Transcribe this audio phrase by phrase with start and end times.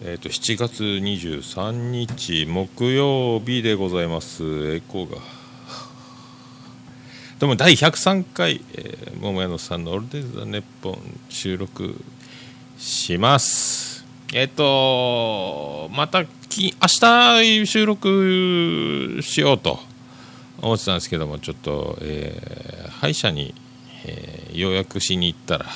[0.00, 4.76] えーと、7月23日木曜日でございます。
[4.76, 5.16] エコーが。
[7.40, 10.98] どうも第103回、えー、桃屋のさんのオールデイズ・ザ・ネッポン
[11.28, 12.00] 収録
[12.78, 14.04] します。
[14.32, 19.80] えっ、ー、とまたき明日収録しようと
[20.62, 23.52] 思ってたんですけどもちょっと、えー、歯医者に、
[24.04, 25.66] えー、予約しに行ったら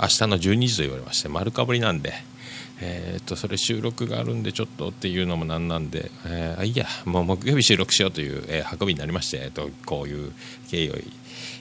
[0.00, 2.32] 明日の12時と言われまして丸かぶりなんで。
[2.80, 10.32] えー、っとそれ収録があるんでちょっとっていうのもなんなんで、えー、あいいやもう木曜日収録しようという、えー、運びになりまして、えー、っとこういう
[10.68, 10.94] 経緯を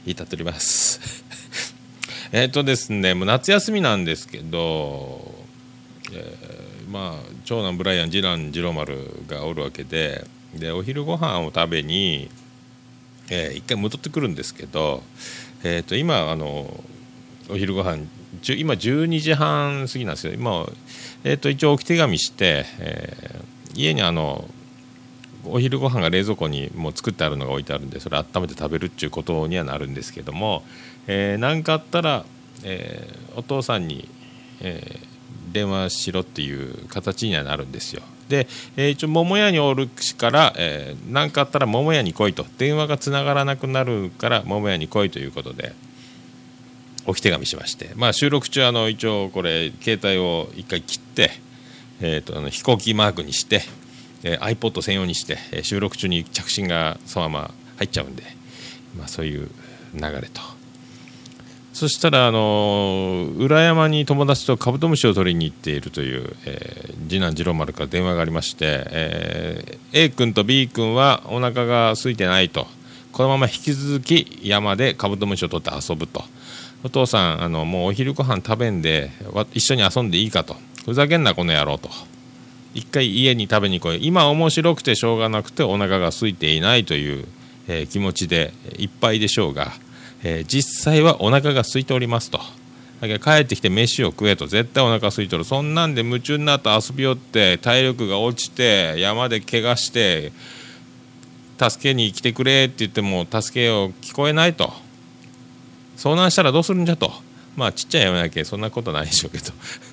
[0.05, 1.23] 至っております。
[2.31, 5.33] えっとですねもう夏休みなんですけど、
[6.11, 12.29] えー、まあ長男ブライアン次男次郎丸がおるわけででお昼ご飯を食べに、
[13.29, 15.03] えー、一回戻ってくるんですけど、
[15.63, 16.83] えー、っと今あの
[17.49, 18.07] お昼ご飯
[18.51, 20.33] 今12時半過ぎなんですよ。
[20.33, 20.65] 今、
[21.23, 24.45] えー、と一応置き手紙して、えー、家にあの
[25.45, 30.63] お昼ご飯が冷蔵庫にもう作ってあるのが置いてあるんでそれ温めて食べるっていうことにはなるんですけども
[31.07, 32.25] 何、えー、かあったら、
[32.63, 34.07] えー、お父さんに、
[34.61, 38.01] えー、電話しろっていう形にはなるんですよ。
[38.29, 38.47] で、
[38.77, 42.45] えー、一応桃屋におるから何、えー、かあったら桃屋に来いと。
[42.57, 45.73] 電話がつながらなくなるから桃屋に来いということで。
[47.05, 51.31] 置き手紙しまして、まあ、収録中あの一応これ携帯を1回切って、
[52.01, 53.61] えーと、あの飛行機マークにして、
[54.23, 58.23] えー、iPod 専用にして、えー、収録中に着信がそのまま入っちゃうんで、
[58.97, 59.49] まあ、そういう
[59.93, 60.41] 流れと
[61.73, 72.67] そしたらあの裏山に友達とカブトムシを取りに行っているという、えー、次男次郎丸から電話がありまして、えー、A 君と B 君はお腹が空いてないと
[73.11, 76.23] このまま引き続き山でカブトムシを取って遊ぶと。
[76.83, 79.09] お父さんあのもうお昼ご飯食べんで
[79.53, 80.55] 一緒に遊んでいいかと。
[80.85, 81.89] ふざけんなこの野郎と。
[82.73, 84.05] 一回家に食べに来い。
[84.05, 87.25] 今面白くてしょうがなくてお腹が空いていないという、
[87.67, 89.71] えー、気持ちでいっぱいでしょうが、
[90.23, 92.39] えー、実際はお腹が空いておりますと。
[92.99, 94.47] だけど帰ってきて飯を食えと。
[94.47, 95.45] 絶対お腹空いてる。
[95.45, 100.33] そんなんで夢中になって遊びよって体力が落ちて山で怪我して
[101.57, 104.82] 助けに来てくれって言っても助けを聞こえないと。
[105.97, 107.11] 遭難したらどうするんじゃと。
[107.55, 109.45] まあちっちゃい山だけそんなことないでしょうけど。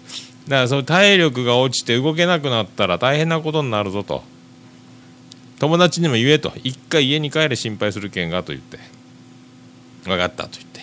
[0.48, 4.24] だからその体力が落ちて動けなくなったら大変なことになるぞと。
[5.58, 6.52] 友達にも言えと。
[6.64, 8.78] 一回家に帰れ心配する件がと言って。
[10.04, 10.80] 分かったと言って。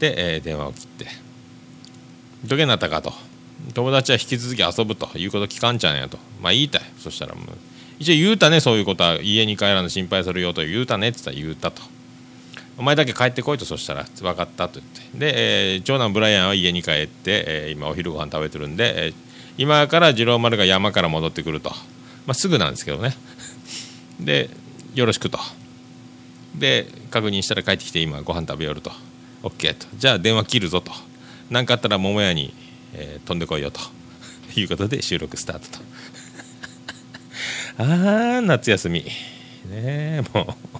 [0.00, 1.06] で、えー、電話を切って。
[2.44, 3.14] どけになったかと。
[3.74, 5.08] 友達は引き続き遊ぶと。
[5.16, 6.18] いうこと聞かんちゃんやと。
[6.40, 6.82] まあ言いたい。
[6.98, 7.44] そしたらもう
[8.00, 9.20] 一応言うたねそういうことは。
[9.22, 10.66] 家に帰らぬ心配するよと。
[10.66, 11.82] 言うたねって言ったら言うたと。
[12.82, 15.16] お前だけ帰ってこいとそしたら分かったと言って。
[15.16, 19.14] で、えー、長男ブライアンは家に帰って、えー、今お昼ご飯食べてるんで、えー、
[19.56, 21.70] 今から次郎丸が山から戻ってくると、
[22.26, 23.14] まあ、すぐなんですけどね。
[24.18, 24.50] で
[24.96, 25.38] よろしくと。
[26.56, 28.90] で確認したら帰ってきて今ご飯食べよると。
[29.44, 29.86] OK と。
[29.94, 30.90] じゃあ電話切るぞと。
[31.50, 32.52] 何かあったら桃屋に、
[32.94, 33.78] えー、飛んでこいよと。
[34.58, 35.84] いうことで収録スタートと。
[37.78, 39.02] ああ夏休み。
[39.02, 39.06] ね
[39.70, 40.71] えもう。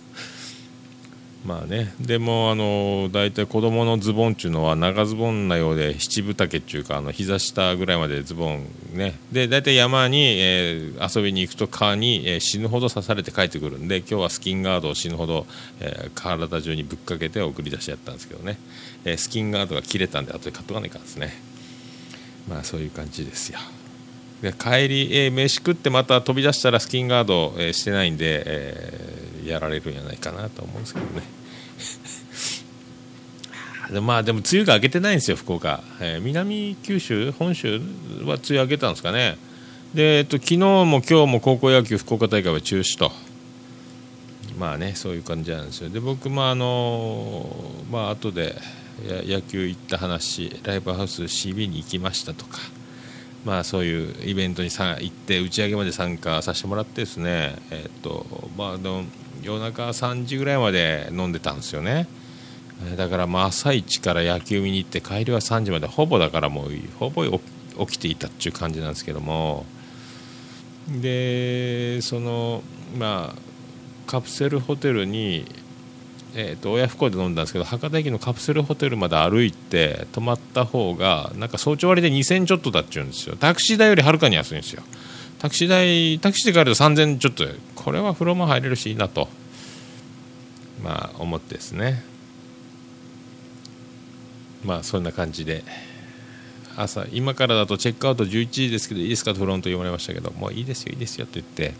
[1.44, 1.92] まあね。
[2.00, 9.18] でもあの大体子供のズボンっていうのは長ズボンなようで七分丈っていうかあの膝下ぐらいまでズボンね。
[9.32, 15.46] で大体山に、えー、遊びに行くと蚊に、えー、死ぬほど刺されて帰ってくるんで今日はスキンガードを死ぬほど、
[15.80, 18.58] えー、体中にぶっかけて送り出しやったんですけどね、
[19.04, 21.32] えスキンガードが切れたんで後で買っとかないかんですね。
[22.48, 23.58] まあそういう感じですよ。
[24.42, 31.22] で帰り、え飯食ってまた飛び出したらスキンガード、えしてないんで、えやられるんじゃないかなと思うんですけどね。
[33.92, 37.78] でまあでも梅雨が明けてないんですよ福岡、えー、南九州本州
[38.24, 39.36] は梅雨明けたんですかね。
[39.92, 43.12] で、えっと、昨日も今日も高校野球福岡大会は中止と。
[44.58, 45.90] まあねそういう感じなんですよ。
[45.90, 48.56] で僕もあのまあ後で
[49.04, 52.58] 野球行った話ライブハウス CB に行きましたとか。
[53.44, 58.24] まあ、そういうイベントにさ行って打ち上げまで参加させてもらってですね、えっと
[58.56, 58.78] まあ、
[59.42, 62.06] 夜中3時ぐらいまで飲んでたんですよね。
[62.96, 67.40] だからまあ朝一から野球見に行って帰りは3時までほぼだからもうほぼ起
[67.86, 69.66] きていたっていう感じなんですけども。
[70.88, 72.62] でその
[72.98, 73.38] まあ
[74.06, 75.46] カプセルホテルに
[76.34, 83.36] えーと、親不孝で飲んだんですけど博多駅のカプセルホテルまで歩いて泊まった方がなんか早朝割で2000ちょっとだっちゅうんですよ。
[83.36, 84.82] タクシー代よりはるかに安いんですよ。
[85.42, 87.44] タクシー代タクシーで帰ると3000ちょっと
[87.74, 89.28] これは風呂も入れるしいいなと。
[90.84, 92.04] まあ思ってですね。
[94.64, 95.64] まあそんな感じで。
[96.76, 99.34] 朝今からだとチェックアウト11時ですけどいいですか？
[99.34, 101.74] とフロント言われましたけどもういいですよいいですよって言って、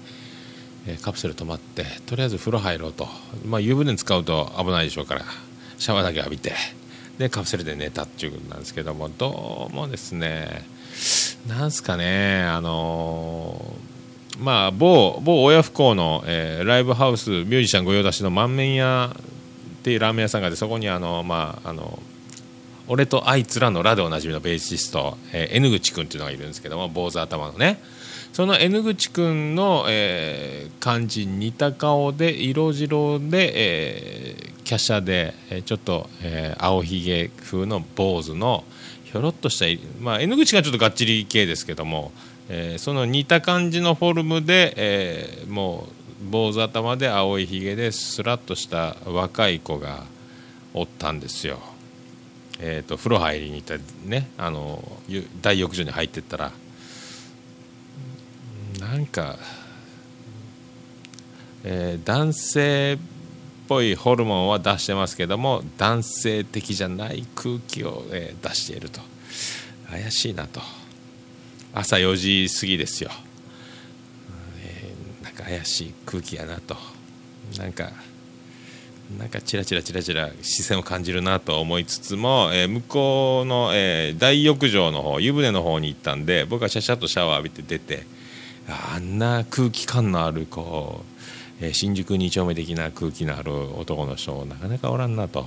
[0.87, 3.09] えカプセル止まってとりあえず風呂入ろうと、
[3.47, 5.23] まあ、湯船使うと危ないでしょうから
[5.79, 6.53] シャワーだけ浴びて
[7.17, 10.67] でカプセルで寝たっていうことなんですけどもどうもですね
[11.47, 13.83] なんすかねあのー
[14.39, 21.99] まあ某某親不孝の、えーライブハウスミュージシャン御用達の満面屋っていうラーメン屋さんがあってそこにあのまああの
[22.89, 27.81] 俺とあいつらのラでおなじみのベーシスト、えー N 口君っていうのがいるんですけども坊主頭のね。
[28.33, 38.65] その N 口君の、えー感じ似た顔で色白で、えー華奢で、えーちょっと、えー青ひげ風の坊主の
[39.13, 42.13] ひょろっとした、まあ、N 口がちょっとがっちり系ですけども、
[42.49, 50.05] えーその似た感じのフォルムで、えーもう坊主頭で青いひげですらっとした若い子が
[50.73, 51.59] おったんですよ。
[52.59, 53.77] えー、と風呂入りに行った
[54.09, 54.83] ねあの
[55.43, 56.53] 大浴場に入ってったら
[58.81, 59.37] なんか、
[61.65, 62.99] えー男性
[63.73, 69.01] ぽいホルモンは出してますけども男性的じゃない空気を、えー出していると。
[69.91, 70.61] 怪しいなと。
[71.75, 73.11] 朝4時過ぎですよ、
[74.63, 76.77] えーなんか怪しい空気やなと。
[77.59, 77.91] なんか
[79.19, 88.07] なんかチラチラチラチラ視線を感じるなと思いつつも、えー向こうの、えー大浴場の方湯船の方に行ったんで僕はシャシャッとシャワー浴びて出て
[88.69, 91.12] ああんな空気感のあるこう、
[91.63, 95.47] え新宿2丁目的な空気のある男の人なかなかおらんなと、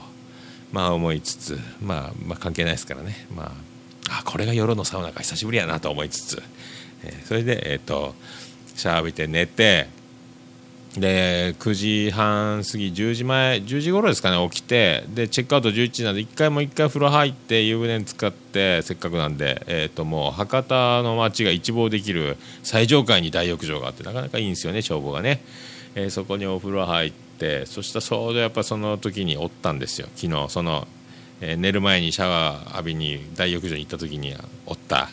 [0.71, 3.51] まあ、思いつつ、まあ、まあ関係ないですからね、ま
[4.09, 6.41] あ、あこれが夜のサウナか久しぶりやなと思いつつ、
[7.03, 8.15] えーそれで、えー、と
[8.75, 9.94] シャワー浴びて寝て。
[10.97, 25.41] で9時半過ぎ10時前10時頃ですかね起きてでチェックアウト11時なんで1回もう1回風呂入って湯船に使ってせっかくなんで、えー、ともう博多の街が一望できる最上階に大浴場があってなかなかいいんですよね眺望がね、
[25.95, 30.07] えーそこにお風呂入ってそしたらちょうどやっぱその時におったんですよ。
[30.15, 30.88] 昨日その、
[31.42, 34.33] えー寝る前にシャワー浴びに大浴場に行った時に
[34.65, 35.09] おった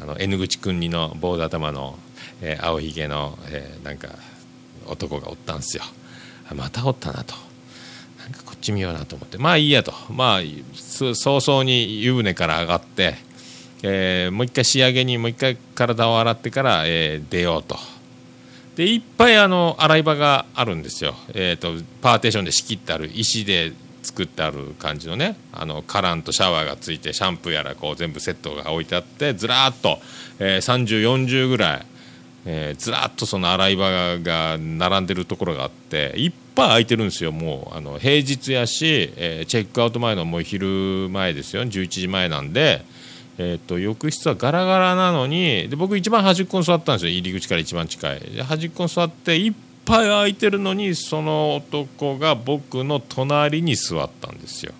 [0.00, 1.98] あの N 口くんにの坊主頭の、
[2.42, 4.08] えー青ひげの、えーなんか
[4.86, 5.82] 男がおったんですよ。
[6.54, 7.34] またおったなと。
[8.20, 9.36] なんかこっち見ようなと思って。
[9.38, 9.92] まあいいやと。
[10.10, 10.40] まあ
[10.92, 13.14] 早々に湯船から上がって、
[13.82, 17.76] えーもう一回仕上げにもう一回体を洗ってから、えー出ようと。
[18.76, 29.98] でいっぱいあの洗い場があるんですよ、えー、とパーテーションで仕切ってある石で作ってある感じのねあのカランとシャワーがついてシャンプーやらこう全部セットが置いてあってずらっと、
[30.38, 31.86] えー3040ぐらい、
[32.44, 37.76] えーずらっとその洗い場が並んでるところがあっていっぱい空いてるんですよもう。
[37.76, 41.62] あの平日やし、えーチェックアウト前のもう昼前ですよ。
[41.62, 42.84] 11時前なんで。
[43.38, 47.10] えー、と浴室はガラガラなのにで僕一番端っこに座ったんですよ。
[47.10, 48.20] 入り口から一番近い。
[48.20, 49.52] で端っこに座っていっ
[49.84, 54.72] ぱい空いてるのにその男が僕の隣に座ったんですよ。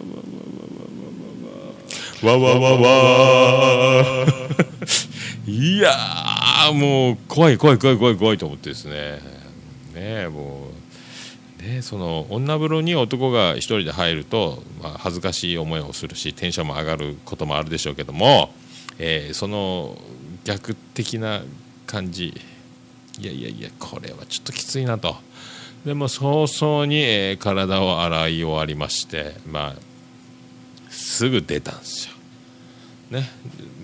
[1.23, 1.55] わ
[1.95, 4.25] うわうわわわわ
[5.47, 9.19] いやーもう怖い怖い怖い怖い怖いと思ってですね
[9.95, 10.67] ねも
[11.59, 18.53] うねその女風呂に男が一人で入ると、まあ、恥ずかしい思いをするしテンションも上がることもあるでしょうけども、
[18.99, 19.97] えーその
[20.43, 21.43] 逆的な
[21.85, 22.33] 感じ
[23.21, 25.15] いやいやいやこれはちょっときついなと。
[25.85, 29.91] でも早々に、え体を洗い終わりましてまあ
[30.89, 32.15] すぐ出たんですよ。
[33.11, 33.29] ね。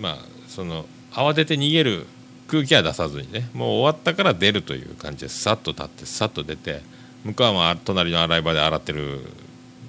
[0.00, 0.18] まあ
[0.48, 2.06] その慌てて逃げる
[2.48, 6.82] 空気は出さずにねもう終わったから出るという感じでさっと立ってさっと出て
[7.24, 9.20] 向こうは隣の洗い場で洗ってる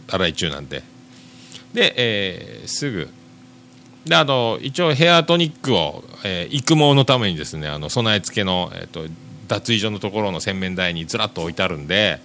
[0.08, 0.84] 洗い中なんで。
[1.74, 3.10] で、えーすぐ。
[4.06, 9.08] であの一応ヘアトニックを、えー育毛のためにですねあの備え付けの、えー、と
[9.50, 12.22] 脱衣所のところの洗面台にずらっと置いてあるんで、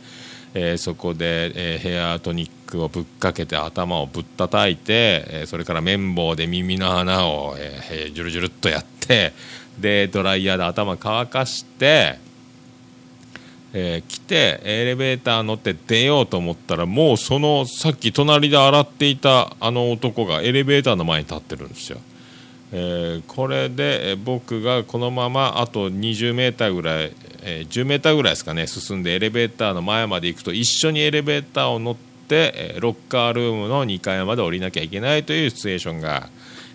[0.55, 9.33] えーそこで、えーヘアトニックをぶっかけて頭をぶったたいて、えーそれから綿棒で耳の穴を、えーえジュルジュルっとやって
[9.81, 12.23] でドライヤーで頭乾かして。
[13.77, 21.99] えー来てエレベーター乗って出ようと思ったらもうそのさっき隣で洗っていたあの男がエレベーターの前に立ってるんですよ、
[22.77, 27.13] えー、これで、僕がこのままあと20メーターぐらい、
[27.43, 36.29] えー、10メーターぐらいですかね進んでエレベーターの前まで行くと一緒にエレベーターを乗って、えロッカールームの2階まで降りなきゃいけないというシチュエーションが、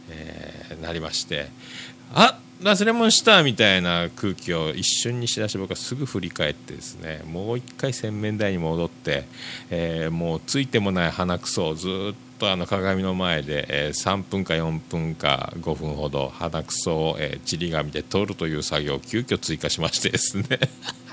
[0.10, 1.50] えなりまして
[2.13, 9.25] あ忘れ物したみたいな空気を一瞬にしだして僕はすぐ振り返ってですねもう一回洗面台に戻って、
[9.70, 20.43] えー、もうついてもない鼻くそをずっとあの鏡の前で、えー、3分か4分か5分ほど鼻くそを、えー、ちり紙で取るという作業を急遽追加しましてですね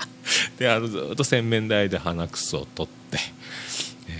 [0.59, 3.19] であのずっと洗面台で鼻くそを取って。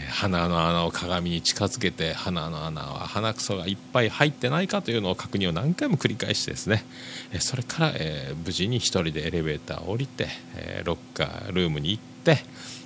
[0.09, 6.83] 鼻の穴を鏡に近づけて鼻の穴は鼻くそがいっぱい入ってないかというのを確認を何回も繰り返してですね
[7.39, 12.39] それから、え、無事に1人でエレベーターを降りて、え、ロッカールームに行って、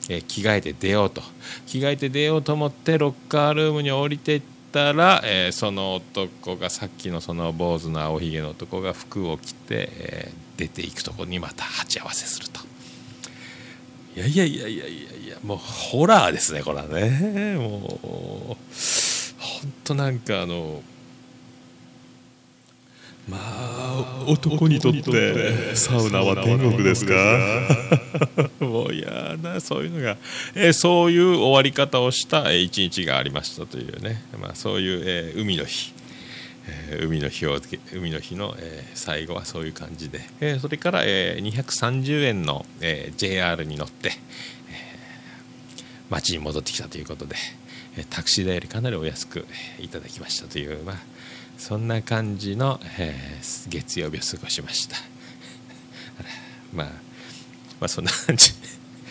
[0.10, 1.22] え、着替えて出ようと
[1.67, 4.41] 着替えて出ようと思ってロッカールームに降りていっ
[4.72, 12.62] たら、えその男がさっきのその坊主の青ひげの男が服を着て、え出ていくとこにまた鉢合わせすると。
[14.15, 18.58] いやいやいやいやいやいやもうホラーですねこれはねもう
[19.39, 20.84] 本当なんかあの
[23.29, 27.13] まあ男にとってサウナは天国ですか？
[28.59, 30.17] もう嫌なそういうのが、
[30.55, 35.93] えー、そういう終わり方をした一日がありましたというね、まあ、そういう、えー、海の日。
[36.67, 37.59] えー、海の日を
[37.91, 44.15] 海の日の、えー、最後はそういう感じで、えー、それから、えー、230円の、えー、JR に乗って、えー、
[46.11, 47.35] 町に戻ってきたということで、
[47.97, 49.47] えー、タクシー代よりかなりお安く
[49.79, 50.97] いただきましたという、まあ、
[51.61, 54.97] そんな感じの、えー、月曜日を過ごしました
[56.73, 56.91] まあ、ま
[57.81, 58.51] あそんな感じ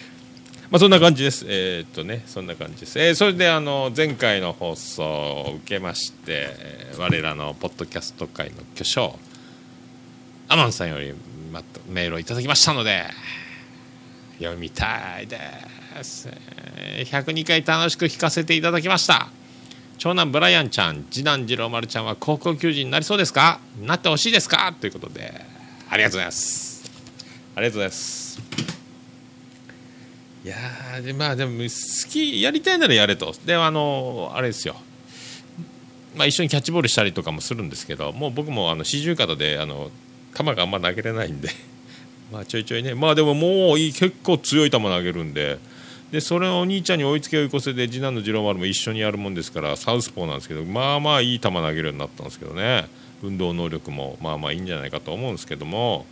[0.68, 1.44] まあ、そんな感じです。
[1.48, 2.98] えー、っとね、そんな感じです。
[2.98, 6.56] えー、それであの前回の放送を受けまして、
[6.96, 9.18] 我らのポッドキャスト界の巨匠
[10.48, 11.14] アマンさんより
[11.52, 13.04] またメールをいただきましたので
[14.38, 15.38] 読みたいで
[16.02, 19.28] す102回楽しく聞かせていただきました
[20.00, 23.60] 長男ブライアンちゃん次男次郎丸ちゃんは高校球児になりそうですか？
[23.82, 24.74] なってほしいですか？
[24.80, 25.44] ということで
[25.90, 26.90] ありがとうございます。
[27.54, 28.40] ありがとうございます。
[30.42, 30.56] いや
[31.02, 33.34] でまあでも好きやりたいならやれと。
[33.44, 34.74] であのあれですよ。
[36.16, 39.90] まあ、一緒にキャッチボールしたりとかもするんですけどもう僕もあの四十肩であの
[40.34, 41.50] 球があんま投げれないんで。
[42.32, 42.94] まあちょいちょいね。
[42.94, 45.58] まあでももういい結構強い球投げるんで。
[46.10, 52.88] でそれをお兄ちゃんに追いつけ追い越せで次男の次郎丸も一緒にやるもんですからサウスポーなんですけどまあまあいい球投げるようになったんですけどね。
[53.22, 56.06] 運動能力もまあまあいいんじゃないかと思うんですけども。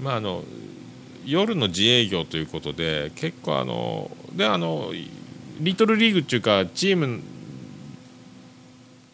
[0.00, 0.44] まああの
[1.26, 4.92] 夜の自営業ということで結構あのであの
[5.60, 7.20] リトルリーグっていうかチーム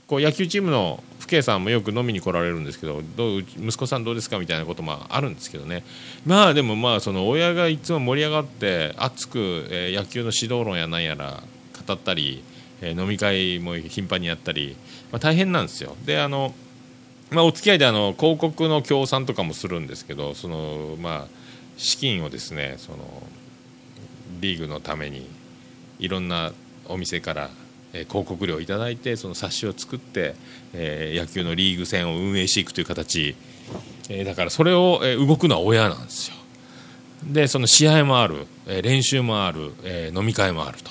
[0.06, 5.85] こう野球チームの父兄さんもよく飲みに来られるんですけどどう息子さんどうですかみたいなこともあるんですけどね
[6.25, 11.42] まあでもまあその親がいつも盛り上がって熱く、え野球の指導論やなんやら
[11.87, 12.42] 語ったり、
[12.80, 14.76] え飲み会も頻繁にやったり、
[15.12, 15.97] まあ、大変なんですよ。
[16.04, 16.54] であの
[17.30, 21.26] まあ、お付き合いであの広告の協賛とかもするんですけどそのまあ
[21.76, 22.99] 資金をですねその
[24.40, 25.28] リーグのために
[25.99, 26.52] いろんな
[26.88, 27.50] お店から、
[28.05, 30.35] 広告料を頂いてその冊子を作って、
[30.75, 33.35] え、野球のリーグ戦を運営していくという形、
[34.09, 36.37] え、だからそれを、え、動くのは親なんですよ。
[37.25, 40.91] でその試合もある、え、練習もある、え、飲み会もあると。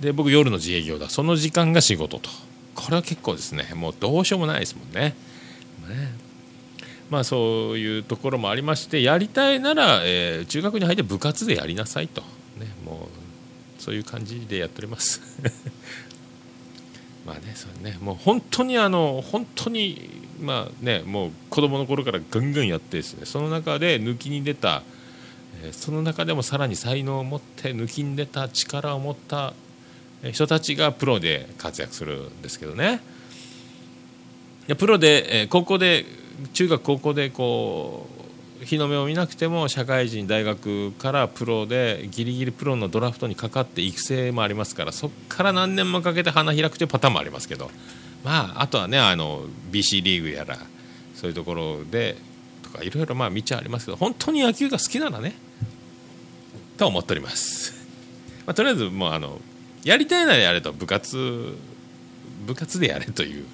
[0.00, 1.08] で僕夜の自営業だ。
[1.08, 2.30] その時間が仕事と。
[2.74, 3.70] これは結構ですね。
[3.74, 5.14] もうどうしようもないですもんね。
[5.88, 6.12] ね。
[7.10, 12.22] まあ、そういうところもありましてやりたいなら、え、中学に入って部活でやりなさいと、
[12.58, 13.08] ね、も
[13.78, 15.20] うそういう感じでやっております。
[17.26, 17.96] まあねそうね。
[18.00, 23.24] もう本当にあの本当にまあねもう子供の頃からガンガンやってですね。
[23.24, 24.82] その中で抜きに出た、
[25.62, 29.54] えー、その中でもさらに才能を持って抜きに出た力を持った
[30.32, 33.00] 人たちがプロで活躍するんですけどね。
[34.78, 36.04] プロで、えー、高校で
[36.52, 38.13] 中学高校でこう
[38.62, 47.70] 日の目を見なくても社会人大学からプロでギリギリプロのドラフトにかかって育成もありますからそこから何年もかけて花開くというパターンもありますけど、
[48.22, 50.58] まあ、あとはねあの BC リーグやら
[51.14, 52.16] そういうところで
[52.62, 55.34] とかいろいろまあ道はありますけど本当に野球が好きならね
[56.76, 57.74] と思っております。
[58.46, 59.40] まあ、とりあえずもうあの
[59.84, 61.56] やりたいならやれと部活
[62.46, 63.44] 部活でやれという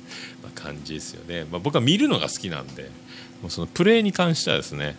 [0.54, 2.90] 感じですよね、まあ、僕は見るのが好きなんで
[3.42, 4.96] もうそのプレーに関してはですね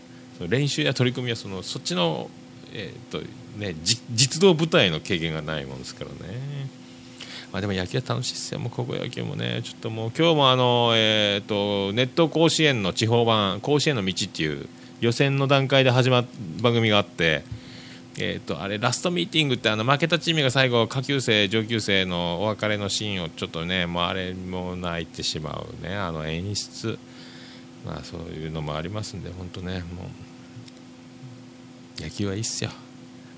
[0.48, 2.30] 練習や取り組みはそのそっちの、
[2.74, 3.22] えーと
[3.58, 6.72] ね、実動部隊の経験がないもんですからね。
[7.52, 14.70] まあでも野球は楽しいですよ、もう高校野球もね、ちょっともう今日もあの、えー、とネット甲子園の地方版、甲子園の道っていう
[15.02, 16.26] 予選の段階で始まっ
[16.62, 17.44] 番組があって、
[18.18, 25.96] えー、とあれラストミーティングってあの負けたチームが最後下級生上級生のお別れのシーンをちょっとねもうあれも泣いてしまうね。
[25.96, 26.98] あの演出。
[27.86, 30.10] まあそういうのもありますんで本当ねも
[32.00, 32.72] う野球はいいっすよ。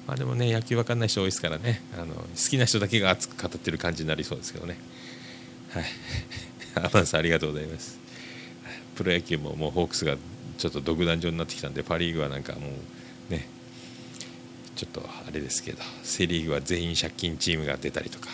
[0.08, 1.82] まあでもね野球わかんない人多いですからね。
[1.98, 4.78] あの好きな人だけが熱く語ってる感じになりそうですけどね。
[5.70, 5.86] はい。
[6.76, 8.00] アマンさんありがとうございます。
[8.96, 10.16] プロ野球ももうホークスが
[10.58, 12.60] ちょっと独壇場になってきたんでパ・リーグはなんかも
[13.30, 13.48] うね
[14.76, 18.30] ちょっとあれですけどセ・リーグは全員借金チームが出たりとか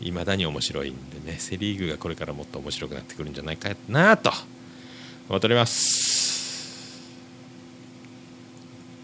[0.00, 4.32] いまだに面白いんでねセ・リーグがこれからもっと面白くなってくるんじゃないかなと
[5.30, 7.08] 思っております。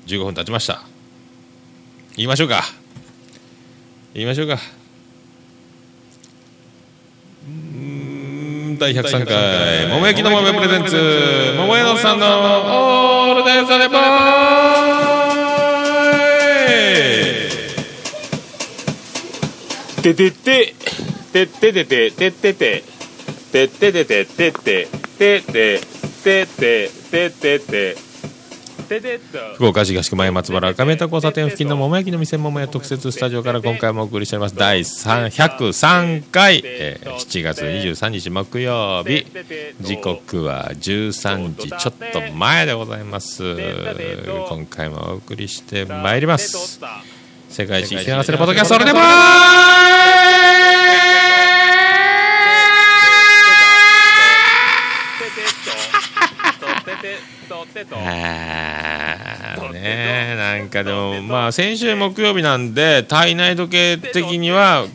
[0.09, 0.83] 15分経ちました。
[2.17, 2.65] 言いましょうか。
[4.13, 4.59] 言いましょうか。
[8.77, 9.87] 第103回。
[9.89, 11.55] 桃焼きの豆プレゼンツ。
[11.59, 14.01] 桃屋のさんのオールデンザネポー
[20.03, 20.75] ててて
[21.33, 22.83] ててててててて
[23.53, 25.96] ててててててて
[26.27, 27.97] ててててて。
[28.89, 29.21] てて
[29.55, 34.57] 福岡市東区前松原赤宮田交差点付近の桃焼きの店桃屋特設スタジオから今回もお送りしております。
[34.57, 39.27] 第103回、えー、7月23日木曜日。
[39.81, 43.57] 時刻は13時ちょっと前でございます。
[44.49, 46.81] 今回もお送りしてまいります。
[47.49, 49.01] 世界一引き流せるポッドキャストそれでも
[57.93, 64.87] あねなんかでもまあ先週木曜日なんで体内時計的には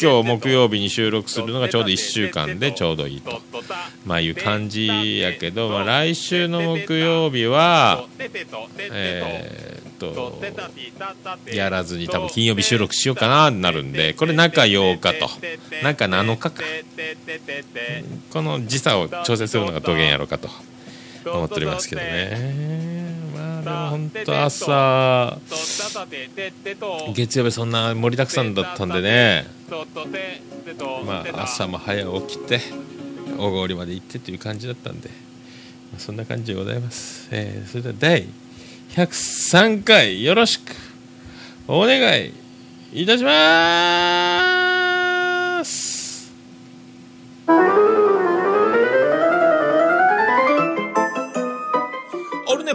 [0.00, 3.40] 今日木曜日に収録するのがちょうど1週間でちょうどいいと。
[4.04, 10.42] まあいう感じやけど、まあ、来週の木曜日はえー、っと
[11.54, 15.28] やらずに多分金曜日収録しようかなになるんでこれ中8日と。
[15.82, 16.62] 中7日か。
[18.32, 20.48] この時差を調整するのがどげんやろうかと
[21.32, 23.14] 思っておりますけどね。
[23.34, 25.38] まあでも本当朝
[27.14, 29.46] 月曜日そんな盛りだくさんだったんでね。
[31.06, 32.60] まあ朝も早起きて
[33.38, 35.14] 大郡まで行ってという感じだったんで、ま
[35.96, 38.26] あ、そんな感じでございます、えー、それでは第
[38.90, 40.74] 103回よろしく
[41.68, 42.32] お願い
[42.92, 44.44] いたしま
[45.64, 46.32] す。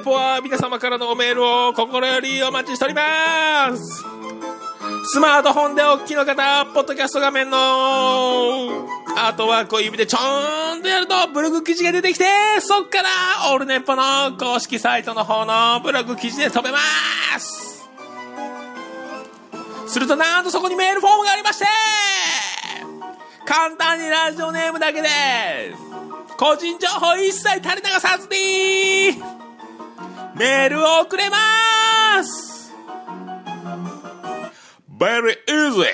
[0.04, 4.04] ポは皆様からのメールを心よりお待ちしております。
[5.06, 12.26] スマートフォンでお聞きの方、ポッドキャスト画面のアートワークを指でちょーんとやるとブログ記事が出てきて、
[12.60, 13.10] そっから
[13.54, 16.80] オールネポの公式サイトの方のブログ記事で飛べま
[17.39, 17.88] す。
[19.88, 21.66] するとなんとそこにメールフォームがありまして
[23.46, 25.08] 簡単にラジオネームだけで
[26.38, 29.22] 個人情報一切垂れ流さずに
[30.36, 32.74] メールをくれます
[34.98, 35.86] !Very easy!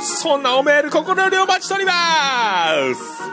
[0.00, 1.92] そんなおメール心よりお待ちしておりま
[2.94, 3.26] す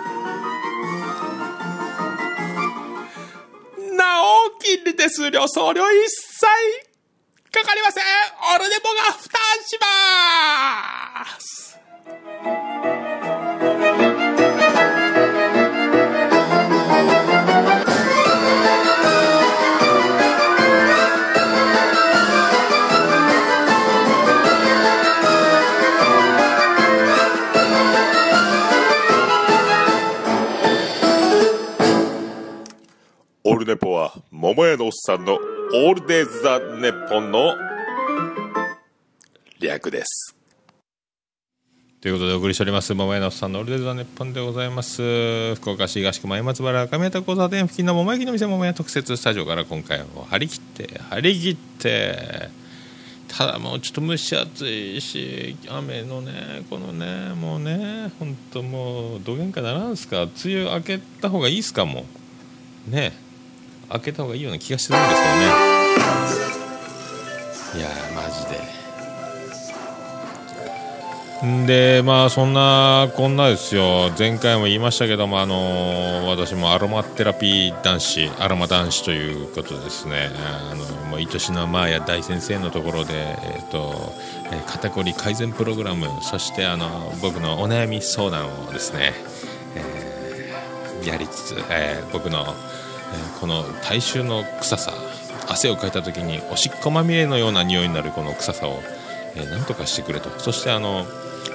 [3.97, 6.45] なお、金利手数料送料一切
[7.51, 8.03] かかりません
[8.55, 37.55] オルネポが負担しますールネポは、桃屋のおっさんのオールデイズ・ザ・ネッポンの
[39.59, 40.35] 略です。
[42.01, 45.55] ということでお送りしております桃屋のおっさんのオールデイズ・ザ・ネッポンでございます。
[45.55, 52.49] 福岡市東区前松原赤宮田交差点付近の桃焼きの店桃屋特設スタジオから今回も張り切って張り切って。
[53.27, 60.23] ただもうちょっと蒸し暑いし雨のねこのねもうね本当もうどげんかならんすか。
[60.23, 62.05] 梅雨明けた方がいいっすかも
[62.87, 62.91] う。
[62.91, 63.22] ね。
[63.93, 65.45] 開けた方がいいような気がしてるんですけどね。
[67.75, 68.83] いやマジで。
[71.67, 74.11] でまあそんなこんなですよ。
[74.17, 80.29] 前回も言いましたけどもあの私もアロマテラピー男子アロマ男子ということですね。
[80.71, 84.13] あのもう愛しのマーヤ大先生のところでえっ、と、
[84.51, 89.13] え肩こり改善プログラムそしてあの僕のお悩み相談をですね、
[89.75, 90.03] えー
[91.05, 94.93] やりつつ、えー僕の、ーこの体臭の臭さ
[95.47, 98.81] 汗をかいた時におしっこまみれのような匂いになるこの臭さを、
[99.35, 100.29] えーなんとかしてくれと。
[100.39, 101.05] そしてあの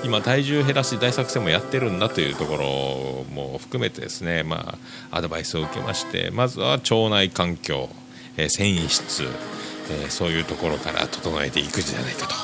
[0.05, 4.79] 今体重減らし大作戦もやってるんだというところも含めてですね、ま
[5.11, 7.89] あ、アドバイスを受けましてまずは腸内環境、
[8.37, 9.25] えー繊維質、
[9.91, 12.35] えーそういうところから整えていくんじゃないかと。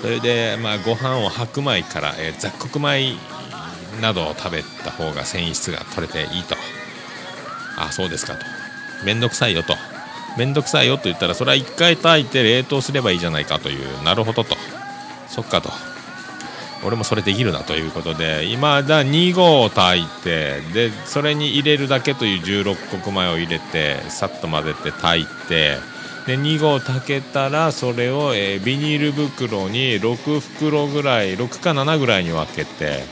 [0.00, 3.14] それで、まあ、ご飯を白米から、えー雑穀米
[4.00, 6.56] などを食べた方が繊維質が取れていいと。
[7.78, 8.44] あそうですかと。
[9.04, 9.76] めんどくさいよと。
[10.36, 14.02] めんどくさいよと言ったらそれは1回炊いて冷凍すればいいじゃないかという。
[14.02, 14.56] なるほどと。
[15.28, 15.70] そっかと。
[16.84, 25.76] 俺もそれできるなということで今だ2合炊いてでそれに入れるだけという16穀米を入れてさっと混ぜて炊いて
[26.26, 33.02] で2合炊けたらそれを、えービニール袋に6袋ぐらい6か7ぐらいに分けて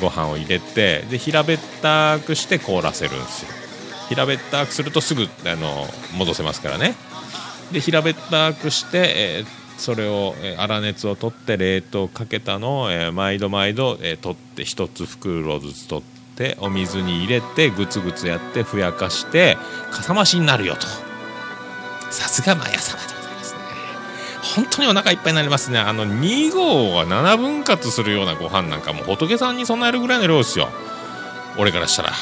[0.00, 3.61] ご飯を入れてで平べったくして凍らせるんですよ。
[4.12, 5.86] 平べったくするとすぐあの
[6.18, 6.94] 戻せますからね。
[7.72, 16.04] で平べったくして、えーそれを、えー粗熱を取って冷凍かけたのを、えー毎度毎度、えー取って1つ袋ずつ取っ
[16.36, 19.56] てお水に入れてグツグツやってふやかして
[19.90, 20.86] かさ増しになるよと。
[22.10, 23.60] さすが毎朝でございますね。
[24.54, 25.78] 本当にお腹いっぱいになりますね。
[25.78, 30.68] あの2合が7分割するようなご飯なんかもう仏さんに備えるぐらいの量ですよ。
[31.56, 32.12] 俺からしたら。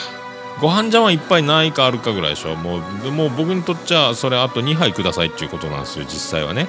[0.60, 2.54] ご飯茶碗一杯ないかあるかぐらいでしょ。
[2.54, 6.68] もうもう僕にとっちゃそれあと2杯くださいっていうことなんですよ実際はね。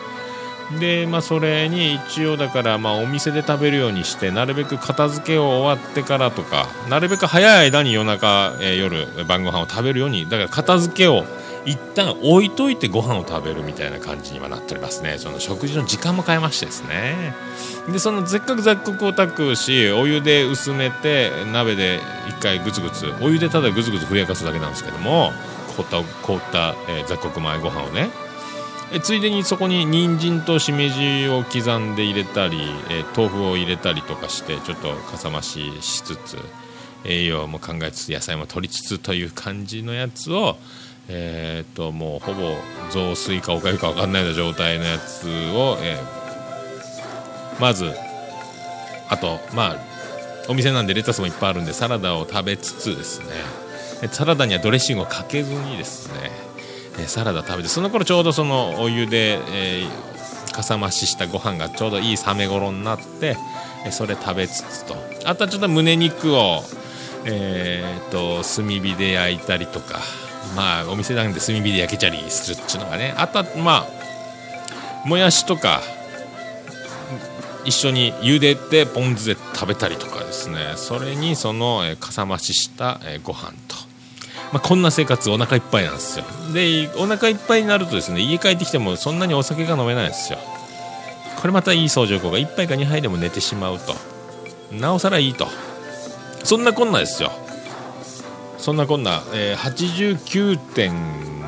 [0.79, 11.25] でまあそれに一応だからまあお店で食べるようにしてなるべく片付けを終わってからとかなるべく早い間に夜中、えー夜晩ご飯を食べるようにだから片付けを
[11.65, 15.17] 一旦置いといてご飯を食べるみたいな感じにはなっておりますね。
[15.17, 17.35] その食事の時間も変えましてですね。
[17.91, 25.31] でそのせっかく雑穀を炊くしお湯で薄めて鍋で一回グツグツお湯でただグツグツふやかすだけなんですけども
[25.75, 28.09] 凍った凍った、えー雑穀米ご飯をね。
[28.93, 32.57] えついでにそこに人参としめじを刻んで入れたり、
[32.89, 36.37] えー豆腐を入れたりとかしてちょっとかさ増ししつつ
[37.05, 40.57] 栄養も考えつつ野菜も取りつつという感じのやつを
[41.13, 42.55] えー、ともうほぼ
[42.89, 46.21] 雑炊かおかゆか分かんないような状態のやつを、えー
[47.59, 47.91] まず
[49.07, 49.75] あとまあ
[50.49, 53.27] お店なんでレタスもいっぱいあるんでサラダを食べつつですね。
[54.11, 56.31] サラダにはドレッシングをかけずにですね
[57.05, 60.11] サラダ食べてその頃ちょうどそのお湯で、えー
[60.51, 63.37] かさ増ししたご飯がちょうどいい冷め頃になって
[63.91, 64.95] それ食べつつと。
[65.25, 66.63] あとはちょっと胸肉を
[67.23, 69.99] えー、と炭火で焼いたりとか
[70.55, 75.81] まあお店なんで炭火で焼けちゃりするっていうのがねあとはまあもやしとか
[77.63, 80.73] 一緒に茹でてポン酢で食べたりとかですね。
[80.77, 83.75] それにその、えーかさ増しした、えーご飯と、
[84.51, 86.25] まあ、こんな生活お腹いっぱいなんですよ。
[86.53, 90.39] でお腹いっぱいになるとですね家帰ってきてもそんなにお酒が飲めないんですよ。
[91.39, 92.37] これまたいい相乗効果。
[92.37, 93.95] 1杯か2杯でも寝てしまうと。
[94.71, 95.47] なおさらいいと。
[96.43, 97.31] そんなこんなですよ。
[98.61, 100.15] そんなこんな、えー、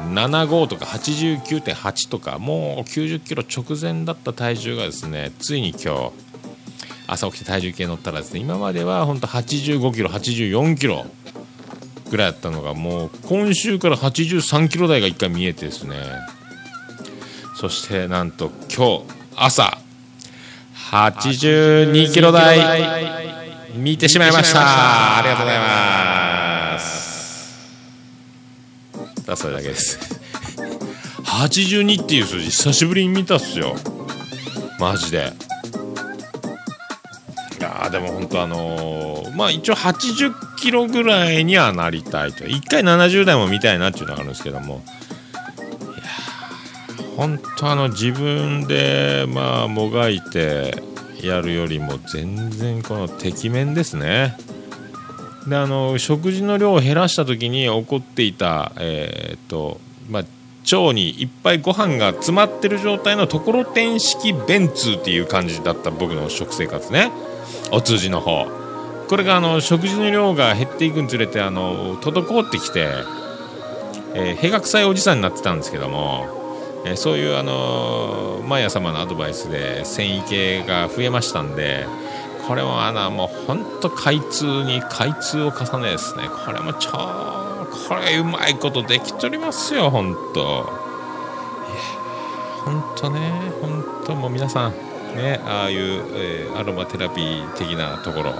[0.09, 6.11] 89.75とか89.8とかもう90キロ直前だった体重がですねついに今日
[7.05, 11.05] 朝起きて体重計乗ったらですね今までは本当85キロ84キロ
[12.09, 15.95] ぐらいだったのがもう今週から83キロ台が1回見えてですね。
[17.55, 19.03] そしてなんと今日
[19.35, 19.77] 朝
[20.91, 23.31] 82キロ台
[23.75, 25.19] 見てしまいました。
[25.19, 27.02] ありがとうございます。
[29.25, 29.99] だそれだけです。
[31.23, 33.75] 82っていう数字久しぶりに見たっすよ。
[34.79, 35.33] マジで。
[37.59, 42.43] いやーでも本当あのーまあ一応80キロぐらいにはなりたいと。
[42.43, 44.75] 1回70代も見たいなっていうのがあるんですけども。
[44.75, 50.83] いやー本当あの自分でまあもがいて
[51.21, 54.37] やるよりも全然このてきめんですね。
[55.47, 59.79] であの食事の量を減らした時に起こっていたえーっと
[60.09, 60.23] まあ
[60.71, 67.11] 腸にいっぱいご飯が詰まってる状態のところてん式便通っていう感じだった僕の食生活ね。
[67.71, 68.47] お通じの方。
[69.09, 72.87] これがあの食事の量が減っていくにつれてあの滞ってきて、
[74.15, 76.25] えー、屁が臭いおじさんになってたんですけども、
[76.85, 81.85] えそういうあのマヤ様のアドバイスで繊維系が増えましたんで
[82.47, 86.23] これもあのもう本当開通に開通を重ねですね。
[86.45, 90.41] これも超これうまいことできとりますよ本当。
[90.41, 90.63] いや
[92.65, 93.19] 本当ね
[93.61, 94.71] 本当もう皆さん
[95.15, 95.79] ねああいう、
[96.15, 98.33] えー、アロマテラピー的なところ、え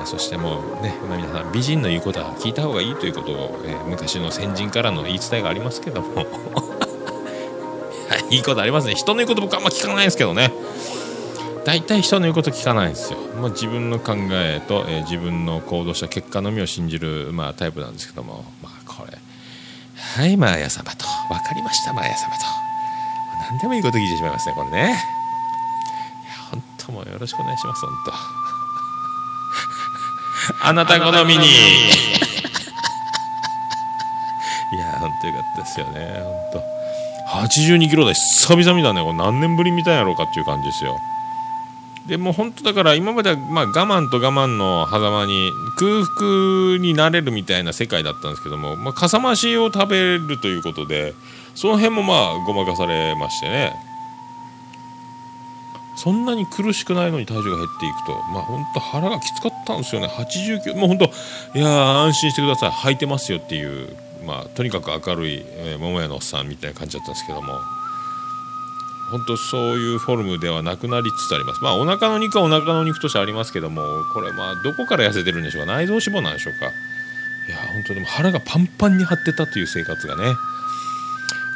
[0.00, 6.26] ー、そしてもうね、まあ、皆さん美人の言うことは聞いた方がいいということを、えー、昔の先人からの言い伝えがありますけども。
[8.30, 8.94] いいことありますね。
[8.94, 10.52] 人の言うこと僕あんま聞かないですけどね。
[11.70, 19.16] 大体人の言うこと聞かないんですよ、まあ、自分の考えと、えー、自分の行動した結果のみを信じる、まあ、タイプなんですけども、まあ、これ。
[20.20, 21.06] はいマーヤ様と。
[21.28, 22.42] 分かりましたマーヤ様と。
[23.52, 24.78] 何でもいいこと聞いてしまいますねこれね。
[24.80, 24.96] いや
[26.50, 27.94] 本当もうよろしくお願いします本
[30.58, 30.66] 当。
[30.66, 31.46] あなた好みに。
[34.74, 37.38] いや本当よかったですよね本当。
[37.38, 39.04] 82キロ台久々だね。
[39.04, 40.98] これ何年ぶり見たんやろうかっていう感じですよ
[42.08, 51.14] でも本当だから今まではまあ我慢と我慢の狭間に空腹になれるみたいな世界だったんですけども、まあ、かさ増しを食べるということで
[51.54, 53.72] その辺もまあごまかされましてね。
[55.96, 60.06] そんなに苦しくないのに体重が減っていくとまあ本当腹がきつかったんですよね。
[60.06, 61.04] 89もう本当
[61.58, 62.70] いや安心してください。
[62.70, 67.52] 履いてますよっていうまあとにかく明るい、え、桃屋のおっさんみたいな感じだったんですけども。
[69.10, 71.62] 本当そういうフォルムではなくなりつつあります。
[71.62, 75.72] まあお腹の肉はお腹の肉としてありますけども、これまあどこから痩せてるんでしょうか？
[75.72, 76.66] 内臓脂肪なんでしょうか？
[77.48, 80.34] いや本当でも腹がパンパンに張ってたという生活がね、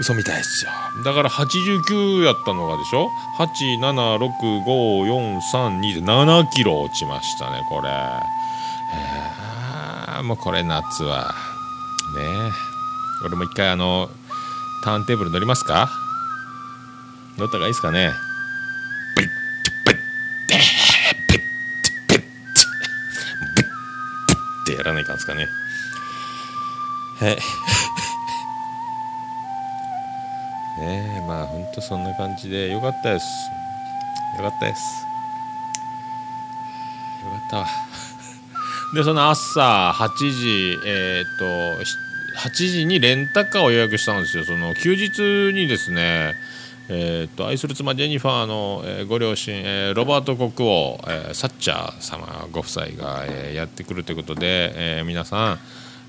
[0.01, 0.73] 嘘みたいですよ。
[1.05, 4.65] だから89やったのがでしょ ?8、7、6、5、
[5.07, 7.89] 4、3、2で7キロ落ちましたね、これ。
[10.19, 11.35] えー、もうこれ夏は。
[12.17, 12.51] ねえ
[13.25, 14.11] 俺も一回あの、
[14.83, 15.89] ターンテーブル乗りますか？
[17.39, 18.13] 乗った方がいいですかね？
[24.65, 25.49] ってやらないかんですかね
[27.21, 27.37] はい
[30.81, 33.27] ねえまあほんとそんな感じでよかったです
[34.39, 35.07] よかったです
[37.25, 37.67] よかったわ
[38.95, 41.45] でその朝8時えー、っと
[42.49, 46.35] 8時にレンタカーを予約したんですよその休日にですね
[46.89, 55.59] えーと、愛する妻ジェニファーの、えー、ご両親、えー、ロバート国王、えー、サッチャー様ご夫妻が、えー、やってくるということで、えー、皆さん、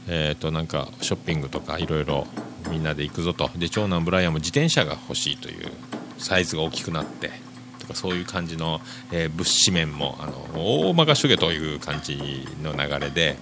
[0.10, 2.28] えーと、なんかショッピングとかいろいろ
[2.70, 5.72] みんなで行くぞとで長男ブライアンも自転車が欲しいという
[6.18, 7.32] サイズが大きくなって
[7.80, 8.82] とかそういう感じの、
[9.14, 13.38] えー、物資面もあの大任しとけという感じの流れで、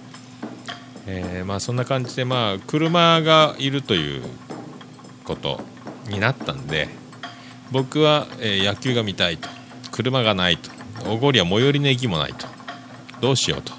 [1.08, 4.22] えーまあ、そんな感じで、まあ、車がいるという
[5.24, 5.60] こと
[6.08, 7.02] になったんで。
[7.74, 9.48] 僕は、えー、野球が見たいと。
[9.90, 10.70] 車がないと。
[11.02, 12.46] 小郡は最寄りの駅もないと。
[13.20, 13.72] どうしようと。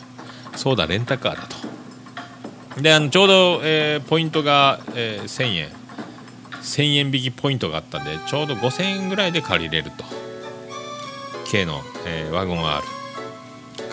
[0.58, 1.48] そうだレンタカーだ
[2.76, 2.82] と。
[2.82, 5.70] であのちょうど、えー、ポイントが、えー、1000円。
[6.62, 10.04] 1000円引きポイントがあったんでちょうど5000円ぐらいで借りれると。
[11.50, 12.84] K の、えー、ワゴン R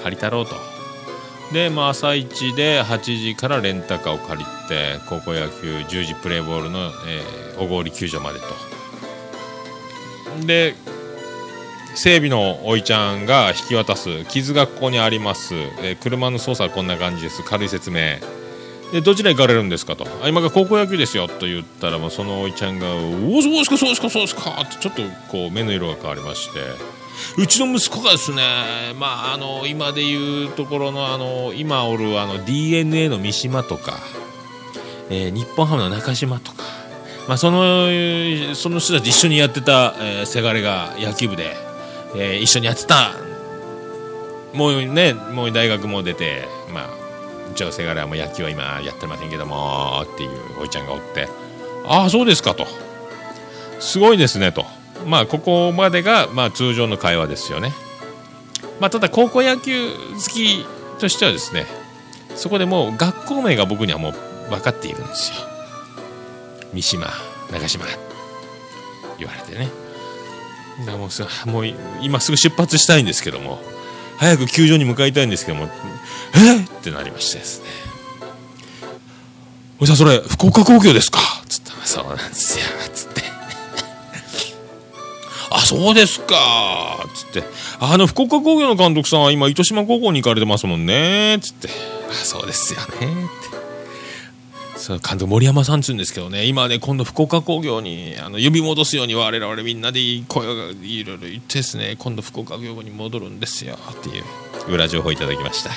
[0.03, 0.57] 借りたろうと。
[1.53, 8.72] で、まあ、朝一で8時からレンタカーを借りて高校野球10時プレーボールの、えー、小郡球場までと。
[10.41, 10.75] で
[11.95, 17.43] 整備のおいちゃんが引き渡す傷がここにあります、えー、車の操作はこんな感じです。
[17.43, 18.17] 軽い説明。
[18.93, 20.07] でどちら行かれるんですかと。
[20.23, 26.61] あ今が高校野球ですよと言ったらもうそのおいちゃんが「おおそうですかそうですかそうですか」ってちょっとこう目の色が変わりまして。
[27.37, 28.43] うちの息子がですね
[28.99, 33.99] まああの今でいうところのあの今おるあの DNA の三島とか、
[35.11, 36.65] えー、日本ハムの中島とか
[37.29, 37.87] まあ、その
[38.55, 41.55] その人たち一緒にやってた、えー、せがれが野球部で、
[42.17, 43.13] えー、一緒にやってた。
[44.55, 46.89] もうねもう大学も出てまあ
[47.51, 51.29] うちのせがれはもう野球は今やってませんけどもっていうおいちゃんがおって
[51.87, 52.67] ああそうですかと。
[53.81, 54.65] すごいですねと。
[55.07, 57.73] まあここまでが、まあ、通常の会話ですよね。
[58.81, 59.97] まあただ高校野球好
[60.29, 60.65] き
[60.99, 61.67] としてはですね
[62.35, 64.13] そこでもう学校名が僕にはもう
[64.51, 65.52] 分かっているんですよ。
[66.73, 67.09] 三島
[67.51, 67.85] 長島
[69.19, 69.69] 言われてね。
[70.87, 71.67] だもうもう
[72.01, 73.61] 今すぐ出発したいんですけども
[74.19, 75.69] 早く球場に向かいたいんですけども
[76.35, 76.63] え？
[76.63, 77.67] っってなりましてですね。
[79.81, 81.19] おじさんそれ福岡工業ですか？
[81.49, 82.65] つったらそうなんですよ。
[82.95, 83.23] つって。
[85.51, 87.05] あそうですか。
[87.15, 87.49] つって。
[87.81, 91.39] あの福岡工業の監督さんは今糸島高校に行かれてますもんね。
[91.43, 91.69] つって。
[92.11, 92.87] あそうですよね。
[92.87, 93.07] って
[94.83, 96.45] その監督森山さんっつうんですけどね。
[96.47, 101.95] 今ね今度福岡工業にあの呼び戻すように我々みんなで声がいろいろ言ってですね。
[102.01, 104.25] 今度福岡工業に戻るんですよっていう
[104.75, 105.71] 裏情報いただきました、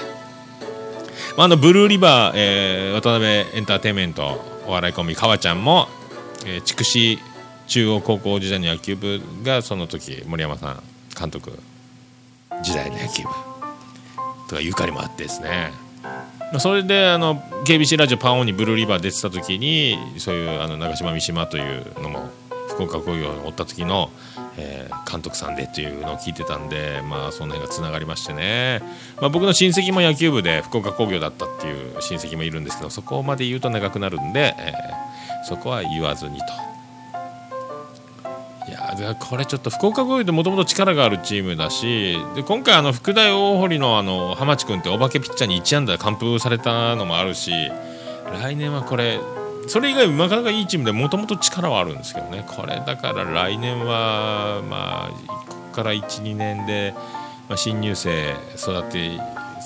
[1.38, 5.88] まあ、あのブルーリバー、えー、渡辺エンターテインメントお笑いコンビかわちゃんも、
[6.48, 7.20] えー、筑紫
[7.68, 10.84] 中央高校時代の野球部がその時森山さん
[11.16, 11.52] 監督
[12.64, 13.30] 時代の野球部
[14.50, 15.85] とかゆかりもあってですね。
[16.60, 22.30] それであの KBC ラジオパンオンにブルーリバー出てた時にそういうあの長島三島というのも
[22.70, 24.12] 福岡工業におった時の、
[24.58, 28.82] えー、監督さんでっていうのを聞いてたんで、まあ、その辺がつながりましてね、
[29.20, 36.65] まあ、僕の親戚も野球部で福岡工業だったっていう親戚もいるんですけどそこまで言うと長くなるんで、えー、そこは言わずにと。
[38.68, 47.52] いやこれちょっと福岡工業ってもともと力があるチームだしで今回あの福大大堀のあの浜地君ってお化けピッチャーに1安打完封されたのもあるし
[48.42, 49.20] 来年はこれ
[49.68, 55.12] それ以外なかなかいいチームでもともと力はあるんですけどねこれだから来年はまあ
[55.48, 56.96] ここから12年で、
[57.48, 59.16] ま、新入生育て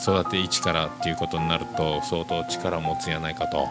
[0.02, 3.66] 育て一からっていうことになると相当力を持つんやないかと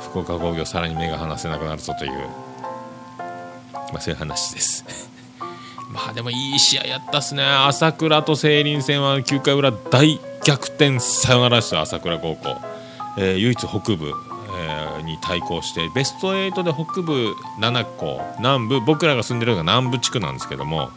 [0.00, 2.43] 福岡工業さらに目が離せなくなるぞという。
[3.94, 4.84] まあ、そういう話です。
[5.88, 7.44] まあでもいい試合やったっすね。
[7.44, 10.98] 朝倉と成林戦は9回裏大逆転。
[10.98, 12.56] サヨナラですよ朝倉高校、
[13.16, 14.12] えー、唯一北部、
[14.58, 18.80] えー、に対抗してベスト8で北部7校南部。
[18.80, 20.90] 僕らが住んでるのが南部地区なんですけども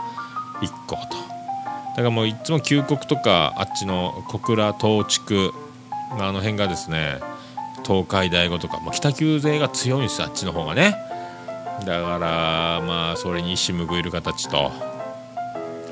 [0.61, 1.01] 1校と。
[1.97, 5.53] だからもういつも旧国とかあっちの小倉東地区
[6.11, 7.19] あの辺がですね
[7.85, 10.95] 東海大五とか、まあ、北九勢が強いんですよあっちの方がね。
[11.85, 14.71] だからまあそれに一矢報いる形と、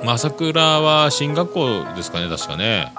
[0.05, 2.93] 朝倉は進学校ですかね確かね。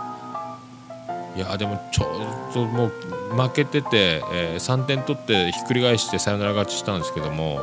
[1.37, 2.05] いやでもちょ
[2.51, 2.93] っともう
[3.39, 7.61] 負けてて、えー、3点取ってひっくり返してサヨナラ勝ちしたんですけども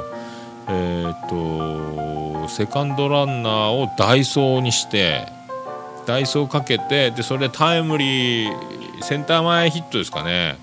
[0.70, 5.28] えっ、とセカンドランナーをダイソーにして
[6.06, 8.52] ダイソーかけてでそれでタイムリー
[9.02, 10.58] センター前ヒットですかね、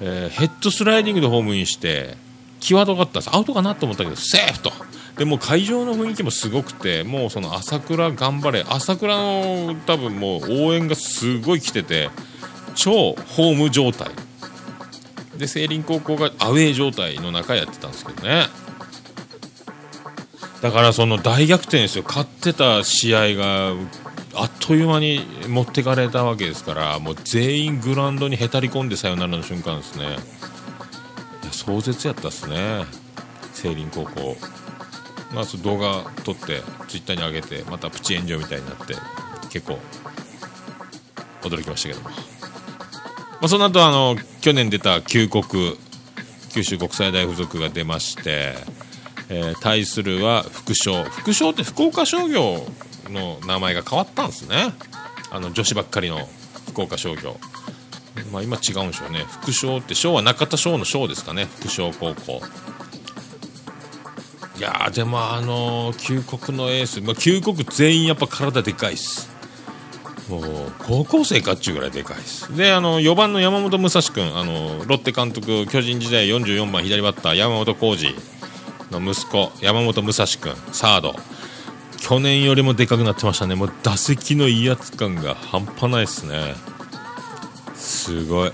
[0.00, 2.16] えー、ヘッドスライディングでホームインして
[2.62, 3.30] 際どかったです。
[3.34, 4.72] アウトかなと思ったけどセーフと。
[5.16, 8.64] でも会場の雰囲気もすごくてもうその朝倉頑張れ。
[8.68, 12.10] 朝倉の多分もう応援がすごい来てて
[12.74, 14.10] 超ホーム状態。
[15.36, 18.46] で聖林高校がアウェー状態の中やってたんですけどね。
[20.60, 22.04] だからその大逆転ですよ。
[22.06, 23.72] 勝ってた試合が
[24.34, 30.16] あっという間に持ってかれたわけですからもう全員グラウンドにへたり込んでサヨナラの瞬間ですね。
[31.64, 32.84] 壮絶やったっすね。
[33.52, 34.36] 聖林高校。
[35.32, 38.94] まあ動画撮ってツイッターに上げてまたプチ炎上みたいになって
[39.48, 39.78] 結構
[41.40, 42.16] 驚きましたけども、ま
[43.42, 45.44] あ、その後あの去年出た旧国
[46.52, 48.54] 九州国際大付属が出まして、
[49.30, 51.04] えー、対するは副将。
[51.04, 52.66] 副将って福岡商業
[53.08, 54.74] の名前が変わったんですね。
[55.30, 56.28] あの女子ばっかりの
[56.68, 57.38] 福岡商業。
[58.32, 59.24] まあ、今違うんでしょうね。
[59.28, 61.46] 副将って将は中田翔の将ですかね。
[61.60, 62.40] 副将高校。
[64.58, 69.30] いやでもあの旧国のエース、まあ、旧国全員やっぱ体でかいっす。
[70.28, 70.44] もう
[70.78, 72.56] 高校生かっちゅうぐらいでかいです。
[72.56, 74.36] であの4番の山本武蔵君。
[74.36, 78.14] あのロッテ監督巨人時代44番左バッター山本浩二
[78.90, 80.54] の息子山本武蔵君。
[80.72, 81.14] サード。
[81.98, 83.54] 去年よりもでかくなってましたね。
[83.54, 86.54] もう打席の威圧感が半端ないですね。
[87.82, 88.52] すごい。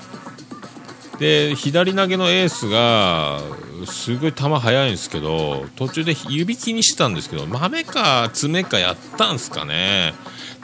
[1.18, 3.40] で左投げのエースが
[3.86, 10.14] すごい球速いんですけど途中で指気にしてたんですけど豆か爪かやったんすかね。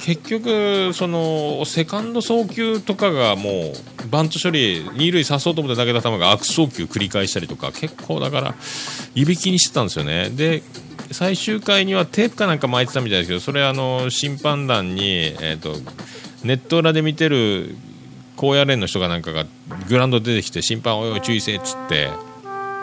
[0.00, 8.55] 結局そのセカンド送球とかがもうバント処理二塁刺そうと思って投げた球が悪送球繰り返したりとか結構だから
[9.14, 10.31] 指気にしてたんですよね。
[10.31, 10.62] で
[11.11, 15.77] 最終回にはテープかなんか巻いてたみたいですけどそれあの審判団に、えーと
[16.44, 17.74] ネット裏で見てる
[18.37, 19.44] 高野連の人がなんかが
[19.88, 22.11] グラウンド出てきて審判おいおい注意せえっつって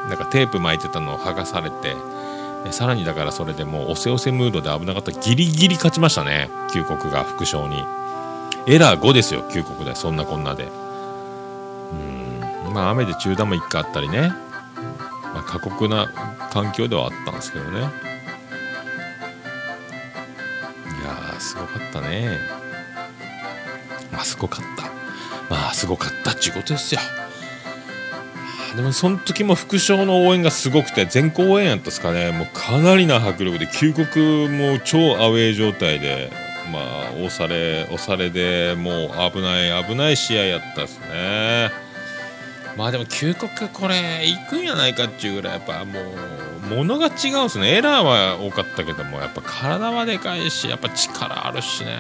[0.08, 1.96] なんかテープ巻いてたのを剥がされて
[2.70, 5.12] さらにだからそれでもうおせおせムードで危なかった。
[5.12, 6.50] ギリギリ勝ちましたね。
[6.72, 7.84] 旧国が副将に。
[8.68, 9.96] エラー5ですよ旧国で。
[9.96, 10.66] そんなこんなで。
[10.66, 10.68] う
[12.70, 12.74] ん。
[12.74, 14.30] まあ雨で中断も1回あったりね、
[15.34, 16.14] まあ、過酷な
[16.52, 17.80] 環境ではあったんですけどね。
[17.80, 22.38] いやーすごかったね。
[24.12, 24.81] まあすごかった。
[25.52, 27.02] まあすごかったっちゅうことですよ。
[28.78, 32.32] でもその時も副将の応援がすごくて全校応援やったですかね。
[32.32, 36.32] もうかなりな迫力で旧国も超アウェー状態で
[36.72, 41.70] まあ押され押されでもう危ない危ない試合やったですね。
[42.78, 47.76] まあでも旧国これ行くんやないかっていうぐらいやっぱもう物が違うんすね。
[47.76, 51.98] エラーは多かったけどもやっぱ体はでかいしやっぱ力あるしね。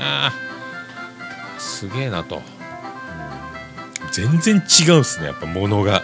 [1.60, 2.42] すげえなと、
[4.12, 5.28] 全然違うんすね。
[5.28, 6.02] やっぱ物が。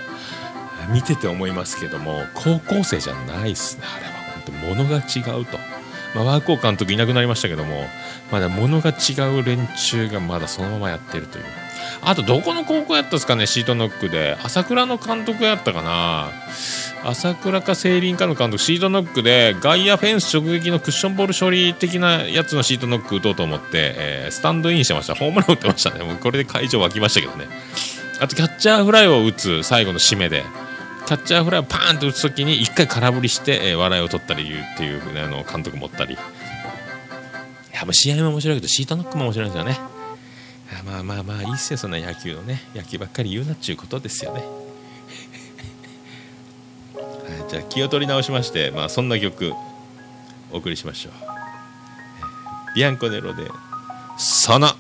[0.90, 3.84] 見てて思いますけども高校生じゃないっすね。
[3.86, 4.12] あれは
[4.46, 5.58] 本当物が違うと、
[6.16, 7.88] まあ、ワーコー監督いなくなりましたけども
[8.32, 11.46] まだ物が違う連中がまだそのままやってるという。
[12.02, 14.38] あとどこの高校やったんですかねシートノックで。
[14.44, 16.32] 朝倉の監督やったかな。
[17.04, 18.62] 朝倉か聖林かの監督。
[18.62, 25.16] シートノックで外野フェンス直撃のクッションボール処理的なやつのシートノック打とうと思って、えー、スタンドインしてました。
[25.16, 26.04] ホームラン打ってましたね。
[26.04, 27.48] もうこれで会場沸きましたけどね。
[28.20, 30.44] あとキャッチャーフライを打つ最後の締めで。
[31.06, 36.18] キャッチャーフライをパーンと打つ時に1回空振りして、えー、笑いを取ったり言うっていう、ね、あの監督持ったり。
[37.78, 39.80] やもう試合も面白いけどシートノックも面白いんですよね。
[40.86, 42.62] まあまあまあいいっすよそんな野球のね。
[42.76, 44.44] 野球ばっかり言うなっちゅうことですよね。
[46.96, 47.02] は
[47.48, 49.54] い、じゃあ気を取り直しまして、まあ、そんな曲
[50.52, 51.14] お送りしましょう。
[52.76, 53.50] ビアンコネロで
[54.18, 54.76] 「その」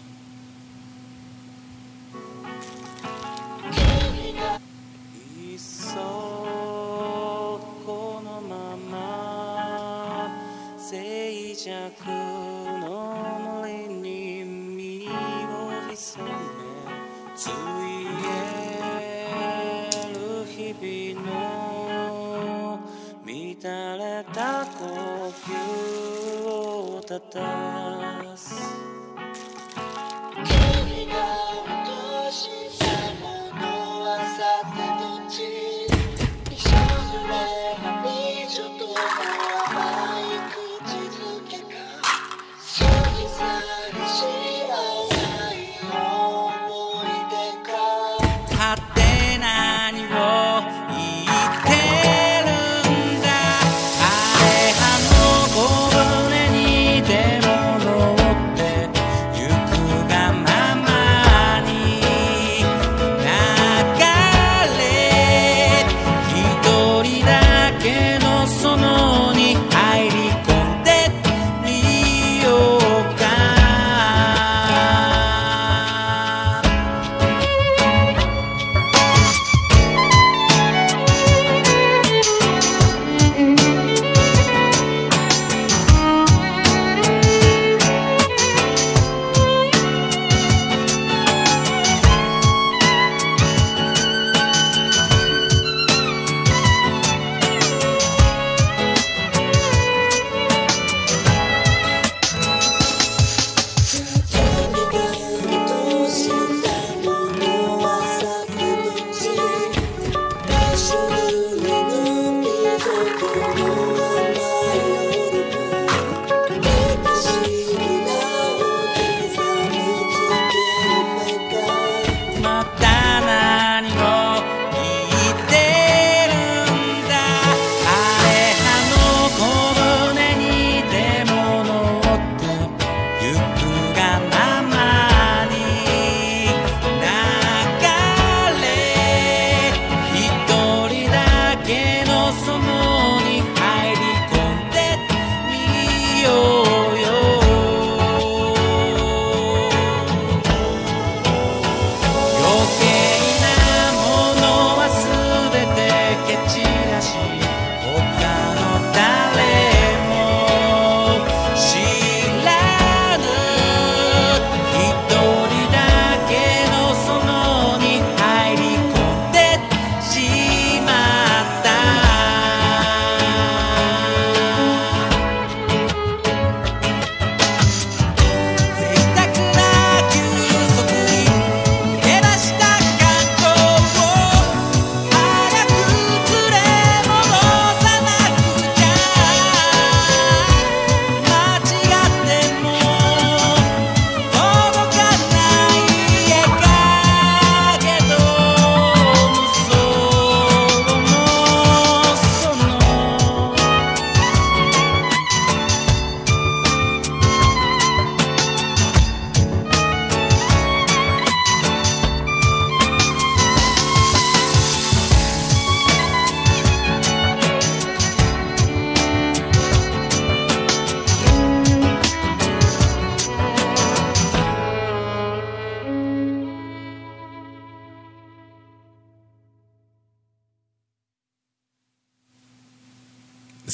[27.20, 27.66] りだ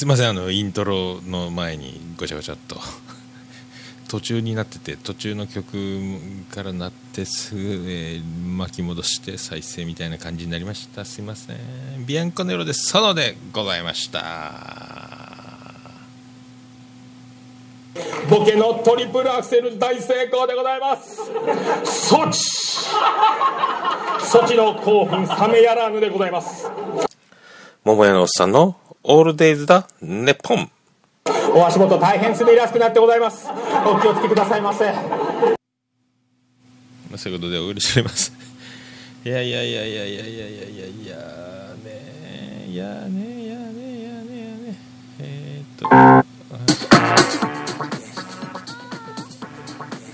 [0.04, 2.76] すいませんあのイントロの前にごちゃごちゃっと。
[4.10, 6.20] 途中になってて途中の曲
[6.54, 11.06] からなってすぐ、えー巻き戻して再生みたいな感じになりました。
[11.06, 12.06] すいません。
[12.06, 14.52] ビアンコネロでソロでございました。
[18.30, 21.22] ボケのトリプルアクセル大成功でございます。
[21.86, 22.42] ソチ。
[24.30, 26.70] ソチの興奮冷めやらぬでございます。
[27.86, 29.86] 桃屋のおっさんのオールデイズだ。
[30.02, 30.72] ネッポン。
[31.54, 33.50] お足元大変滑りやすくなってございます。
[33.86, 34.86] お気をつけくださいませ。
[34.94, 34.94] ま
[37.14, 38.32] あ、そういうことでお許しします。
[39.26, 41.18] いやいやいやいやいやいやいやいやいや。
[41.84, 44.78] ねいやねいやねいやねいやね。
[45.20, 45.90] えーっと。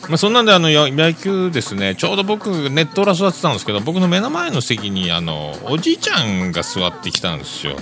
[0.10, 1.94] まあ、そんなんであのや野球ですね。
[1.94, 7.76] ちょうど僕ネット裏座ってたんですけど僕の目の前の席にあのおじいちゃんが座ってきたんですよ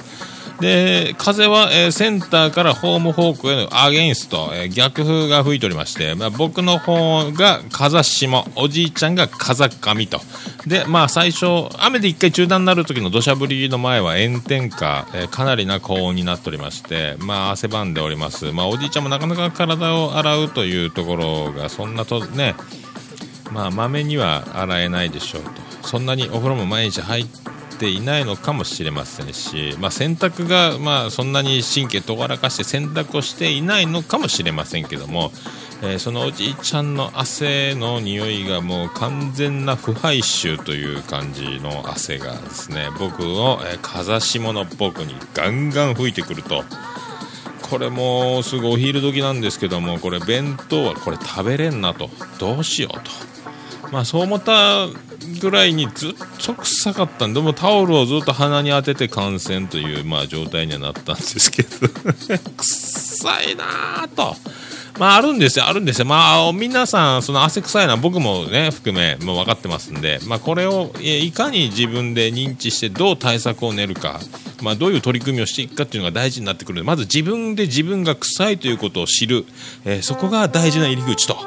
[0.60, 10.20] で風は、えーセンターからホーム方向へのアゲインスト、えー逆風が吹いておりまして、まあ、僕の方が風下おじいちゃんが風上と。
[10.66, 11.46] でまあ最初
[11.78, 18.52] 雨で一回中断になる時の土砂降りの前は炎天下、えーかなりな高温になっておりましてまあ汗ばんでおります。
[18.52, 22.56] まあおじいちゃんもなかなか体を洗うというところがそんなとね
[23.52, 25.52] まあまめには洗えないでしょうと。
[25.88, 35.32] そんなにお風呂も毎日入ってていないのかもしれませんし、まあ、洗濯が、まあ、そんなに神経とがらかして洗濯をしていないのかもしれませんけども、
[35.82, 46.64] えーそのおじいちゃんの汗の匂いがもう完全な腐敗臭という感じの汗がですね僕の、えー風下の僕にガンガン吹いてくると。
[47.70, 52.10] これもうすぐお昼時なんですけどもこれ弁当はこれ食べれんなと
[52.40, 53.37] どうしようと
[53.92, 54.88] まあそう思った
[55.42, 56.14] ぐらいにずっ
[56.44, 61.70] と臭かったんでもタオルをずっと鼻に当てて感染というまあ状態にはなったんですけど
[62.58, 64.36] 臭いなぁと。
[65.00, 66.06] まああるんですよ、あるんですよ。
[66.06, 74.20] まあ皆さん、その汗臭いのは僕もね、含め、もう分かってますんで、まあこれをいかに自分で認知してどう対策を練るか、
[74.62, 79.46] まあどういう取り組みをしていくかっていうのが大事になってくるので、まず自分で自分が臭いということを知る、
[79.86, 81.38] えーそこが大事な入り口と。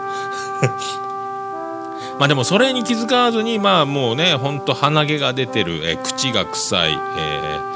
[2.21, 7.71] まあでもそれに気づかずに、まあもうね、ほんと鼻毛が出てる、えー口が臭い、えー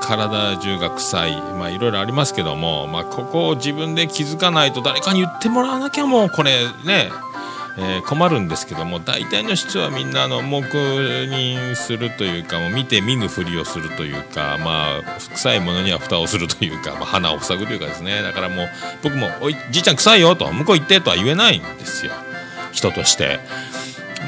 [0.00, 6.52] 体中が臭い、まあいろいろありますけども、まあここを自分で気づかないと誰かに言ってもらわなきゃもうこれ
[6.86, 7.10] ね、
[7.76, 18.68] えー困るんですけども、大体の人はみんなあの黙認するというか、もう見て見ぬふりをするというか、まあ臭いものには蓋をするというか、まあ鼻を塞ぐというかですね、だからもう
[19.02, 22.12] 僕も、おい、じいちゃん臭いよと、向こう行ってとは言えないんですよ。
[22.72, 23.40] 人として。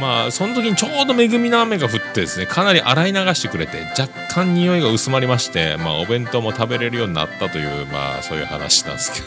[0.01, 9.27] まあその時にちょうど恵みの雨が降ってですねかなり洗い流してくれて若干匂いが薄まりまして、まあ、お弁当も食べれるようになったというまあそういう話なんですけど。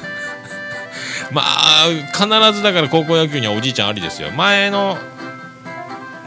[1.31, 4.31] まあ必ずだから高校野球にはおじいちゃんありですよ。
[4.31, 4.97] 前の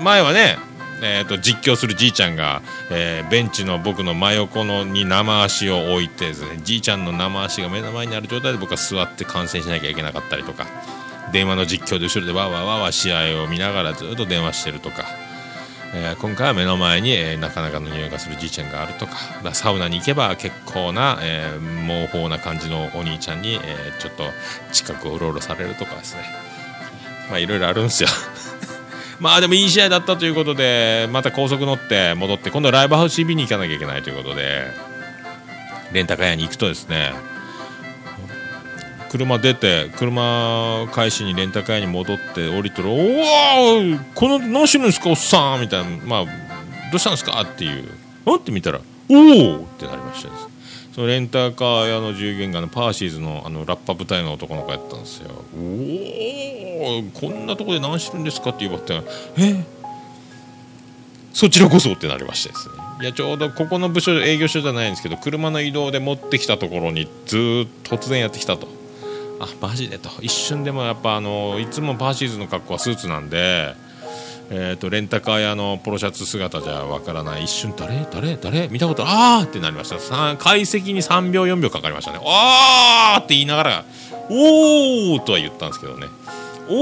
[0.01, 0.59] 前はね
[1.03, 10.67] えー、と実況するじいちゃんが、えーベンチの僕の真横のに生足を置いてですねじいちゃんの生足が目の前にある状態で僕は座って観戦しなきゃいけなかったりとか。
[11.33, 15.05] 電話の実況で後ろでわわわわ試合を見ながらずっと電話してるとか、
[15.95, 19.15] えー今回は目の前に、えーなかなかの匂いがするじいちゃんがあるとか
[19.55, 24.25] サウナに行けば結構な、えー、猛法な感じのお兄ちゃんに、えーちょっと
[24.73, 26.23] 近くをうろうろされるとかですね。
[27.29, 28.09] まあいろいろあるんですよ。
[29.19, 34.67] まあでもいい試合だったということでまた高速乗って戻って今度ライブハウス CB に行かなきゃいけないということで
[35.93, 37.15] レンタカー屋に行くとですね
[39.11, 46.31] 車出て車返しにレンタカーに戻って降りてる「おおこの何してるんですかおっさん」みたいな「まあど
[46.95, 47.85] うしたんですか?」っていう
[48.27, 50.29] 「うん?」って見たら「おお!」ってなりました
[50.95, 59.03] そのレンタカー屋の従業員がのパーシーズのあのラッパ部隊の男の子やったんですよ「おおこんなとこで何してるんですか?」って言われて
[59.39, 59.65] 「え
[61.33, 68.67] そちらこそ」ってなりましてですねいやちょうどここの部署営業所じゃないんですけど車の移動で持ってきたところにずーっと突然やってきたと
[69.39, 69.99] あマジで？
[69.99, 70.09] と。
[70.21, 73.75] 一瞬でもやっぱあのいつもパーシーズの格好はスーツなんで、
[74.51, 77.45] えー、とレンタカー屋のポロシャツ姿じゃわからない。
[77.45, 78.07] 一瞬誰？
[78.11, 78.37] 誰？
[78.37, 78.69] 誰？
[78.69, 79.05] 見たこと？
[79.07, 79.45] あー！
[79.45, 79.97] ってなりました。
[80.37, 82.21] 解析に3秒4秒かかりましたね。
[82.25, 83.25] あー！
[83.25, 83.85] って言いながら
[84.31, 85.25] おー！
[85.25, 86.07] とは言ったんですけどね。
[86.69, 86.75] お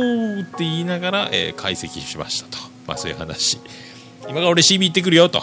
[0.00, 0.42] ー！
[0.44, 3.58] って言いながら、えー解析しましたと、まあ、そういう話。
[4.22, 5.42] 今から俺 CB 行ってくるよと。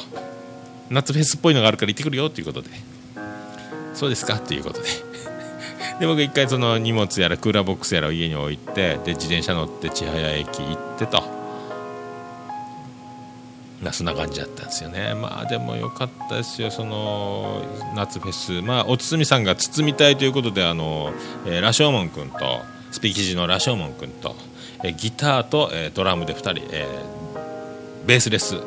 [0.89, 2.69] 夏フェスっぽいのがあるから行ってくるよということで。
[3.93, 4.39] そうですか？
[4.39, 4.87] ということで。
[5.99, 11.39] で僕一回その荷物やらクーラーボックスやらを家に置いてで自転車乗って千早駅行ってと。
[13.81, 15.13] まあ、そんな感じだったんですよね。
[15.13, 16.69] まあでも良かったですよ。
[16.69, 17.63] その
[17.95, 18.61] 夏フェス。
[18.61, 21.13] まあお堤さんが包みたいということであの、
[21.45, 24.35] え、羅生門君とスピーキジの羅生門君と、
[24.83, 28.57] え、ギターと、えー、ドラムで2人、えー、ベースです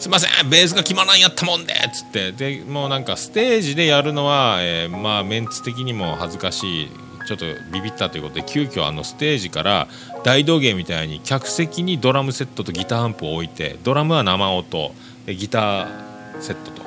[0.00, 2.32] すいませんベースが決まらんやったもんでっつって。
[2.32, 6.90] でもうなんかステージでやるのは、えー、まあメンツ的にも恥ずかしい。
[7.26, 9.88] ちょっとビビったということで急遽あのステージから
[10.24, 14.94] 大道芸みたいに客席にドラムセットとギターアンプを置いてドラムは生音。
[15.26, 16.82] ギターセットと。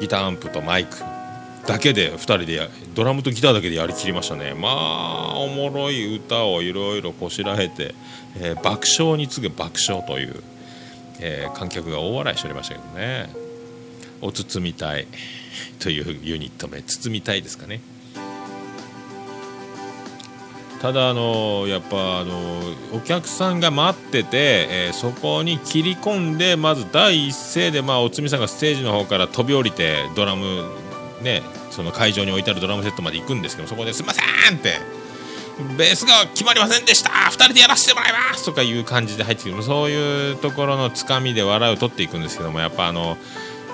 [0.00, 0.96] ギターアンプとマイク。
[1.64, 4.54] だけで2人でドラムとギターだけでやりきりましたね。
[4.54, 7.94] まあおもろい歌をいろいろこしらえて、
[8.36, 10.42] えー、爆笑に次ぐ爆笑という。
[11.20, 13.30] えー、観客が大笑いしておりましたけどね。
[14.20, 15.06] お包みたい。
[15.78, 17.80] というユニット名包みたいですかね。
[20.80, 22.60] ただあのやっぱあの
[22.92, 24.28] お客さんが待ってて、
[24.70, 30.70] えー、そこに切り込んでまず第一声でまあおつみさんがステージの方から飛び降りてドラム
[31.20, 31.42] ね
[31.72, 34.74] その会場に置いてあるドラムセットまで行くんですけどそこですいませんって
[35.76, 37.10] ベースが決まりませんでした。
[37.10, 38.44] 2人でやらせてもらいます。
[38.44, 39.62] とかいう感じで入ってくる。
[39.62, 43.18] そういうところのつかみで笑いを取っていくんですけどもやっぱあの、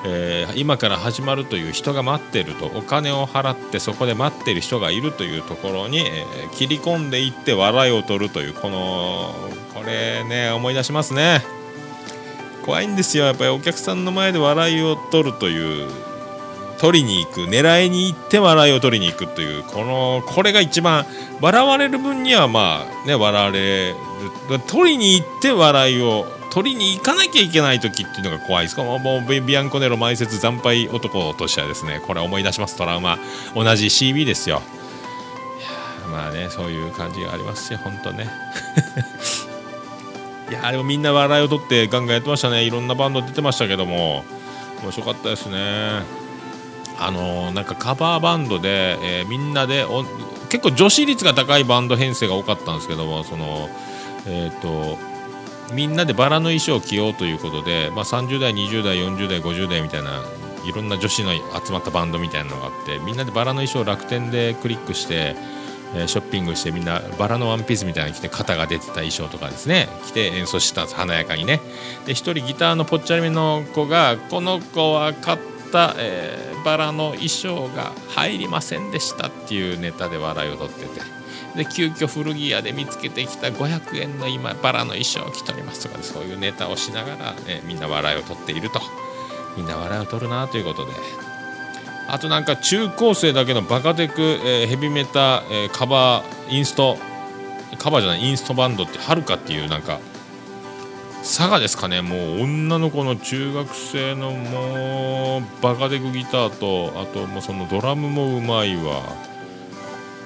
[0.07, 9.35] えー、今から始まるという人が待ってるとお金を払ってそこで待ってる人がいるというところに、えー、切り込んでいって笑いを取るというこの
[9.75, 11.43] これね思い出しますね。
[12.65, 13.27] 怖いんですよ。
[13.27, 16.14] やっぱりお客さんの前で笑いを取るという
[16.79, 21.07] 取りに行く狙いに行って笑いを取りに行くというこのこれが一番
[21.41, 23.97] 笑われる分にはまあね笑われる。
[24.67, 28.79] 取りに行って笑いを取りに行かなきゃいけない時っていうのが怖いです。
[28.79, 33.19] もうビアンコネロ埋設惨敗男としてはですねこれ思い出しますトラウマ。
[33.55, 34.63] 同じ CB ですよ。
[36.11, 38.29] まあねそういう感じがありますよ本当ね。
[40.49, 42.63] いやでもみんな笑いを取ってガンガンやってましたね。
[42.63, 44.25] いろんなバンド出てましたけども
[44.83, 46.24] 面白かったですね。
[46.99, 49.85] あのなんかカバーバンドで、えー、みんなで
[50.49, 53.69] 結構女子率が高いバンド編成が多かったんですけどもその、
[54.27, 54.99] えーと、
[55.75, 60.23] みんなでバラの衣装を着ようということで、まあ、30代20代40代50代みたいな
[60.65, 65.35] いろんな女子の集まったバンドみたいなのがあってみんなでバラの衣装を楽天でクリックして、
[65.95, 69.89] え、ショッピングしてみんなバラのワンピースみたいなの着て肩が出てた衣装とかですね。
[70.07, 71.61] 着て演奏したんです華やかにね。
[72.07, 81.15] で1人ギターのぽっちゃりめの子がこの子は買ってた、えー、バラの衣装が入りませんでしたっていうネタで笑いを取ってて。
[81.57, 88.81] で急遽古着屋で見つけてきた500円の今バラの衣装を着ておりますとかそういうネタをしながら、ね、みんな笑いを取っていると。
[89.57, 90.93] みんな笑いを取るなということで。
[92.09, 96.99] あとなんか中高生だけのバカテク、えー、ヘビメタ、えー、カバーインスト
[97.79, 100.01] カバーじゃないインストバンドってはるかっていうなんか
[101.25, 102.03] 佐賀ですかね。
[102.03, 109.03] もう女の子の中学生のもうバカデクギターとあともうそのドラムもうまいわ。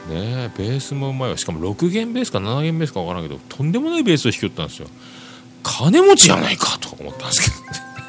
[0.09, 1.37] ねベースもうまいわ。
[1.37, 4.89] しかも6弦ベースか7弦ベースか分からんけどとんでもないベースを弾きよったんですよ。
[5.63, 7.57] 金持ちやないかと思ったんですけど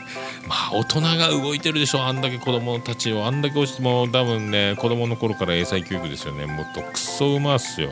[0.49, 3.27] まあ大人が動いてるでしょあんだけ子供たちを。
[3.27, 6.47] あんだけ押しても多分ね子供の頃から英才教育ですよね。
[6.47, 7.91] もっとクソうまっすよ。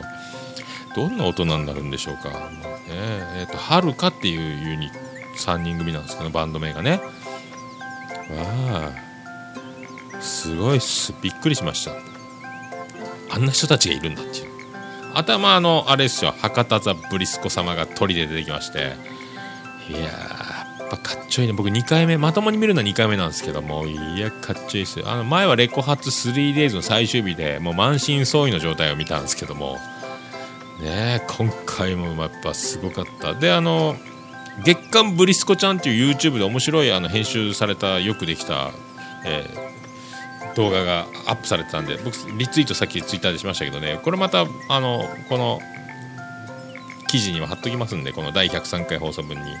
[0.94, 2.34] どんな大人になるんでしょうか、ね
[2.88, 4.90] えーと、はるかっていうユニ
[5.36, 7.00] 3人組なんですけどバンド名がね。
[8.30, 9.08] わあ
[10.20, 11.14] すごいっす。
[11.22, 11.92] びっくりしました。
[13.30, 14.48] あんな人たちがいるんだっていう。
[15.14, 16.34] 頭ああのあれですよ。
[16.38, 18.92] 博多座ブリスコ様が鳥で出てきまして。
[19.88, 20.08] いやや
[20.84, 21.54] っぱかっちょいいね。
[21.54, 25.08] 僕2回目まともに見るのは2回目なんですけどもいやかっちょいいですよ。
[25.08, 29.78] あの前はレコ発 3days の最終日でもう満身創痍の状態を見たんですけども。
[30.80, 33.34] ね今回もやっぱすごかった。
[33.34, 33.96] であの
[34.64, 38.72] 月刊ブリスコちゃんっていう YouTube で面白いあの編集されたよくできた、
[39.24, 45.60] えー、動画がアップされてたんで僕リツイートさっきツイッターでしましたけどねこれまたあのこの
[47.06, 49.52] 記事には貼っときますんでこの第103回放送分に。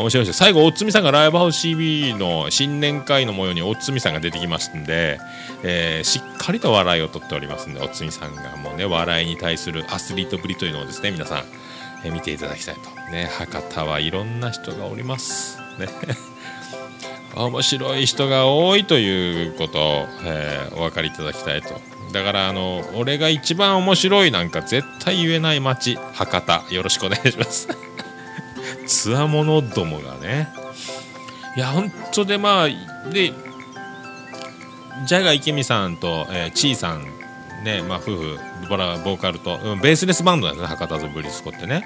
[0.00, 5.18] 面白いです最後、大津さんがライブハウス CB の新年会の模様に大津さんが出てきましたんで、
[5.62, 11.44] えー、しっかりと笑いをとっておりますんで、大津さんがもうね、笑いに対するアスリートぶりというのをですね、皆さん、
[12.04, 13.10] えー、見ていただきたいと。
[13.10, 15.58] ね、博多はいろんな人がおります。
[15.78, 15.88] ね。
[17.36, 21.80] 面白い人が多いということを、えー、お分かりいただきたいと。
[22.12, 27.68] だからあの俺が一番面白いなんか絶対言えない街博多よろしくお願いします
[28.86, 30.48] つわものどもがね。
[31.56, 32.68] いや本当でまあ
[33.10, 33.32] で
[35.06, 37.04] ジャガ池見さんと、えー、チーさん
[37.64, 41.84] ねまあ夫婦ボラボーカルと、うん、ベースレスバンドなんですね博多ズブリスコってね。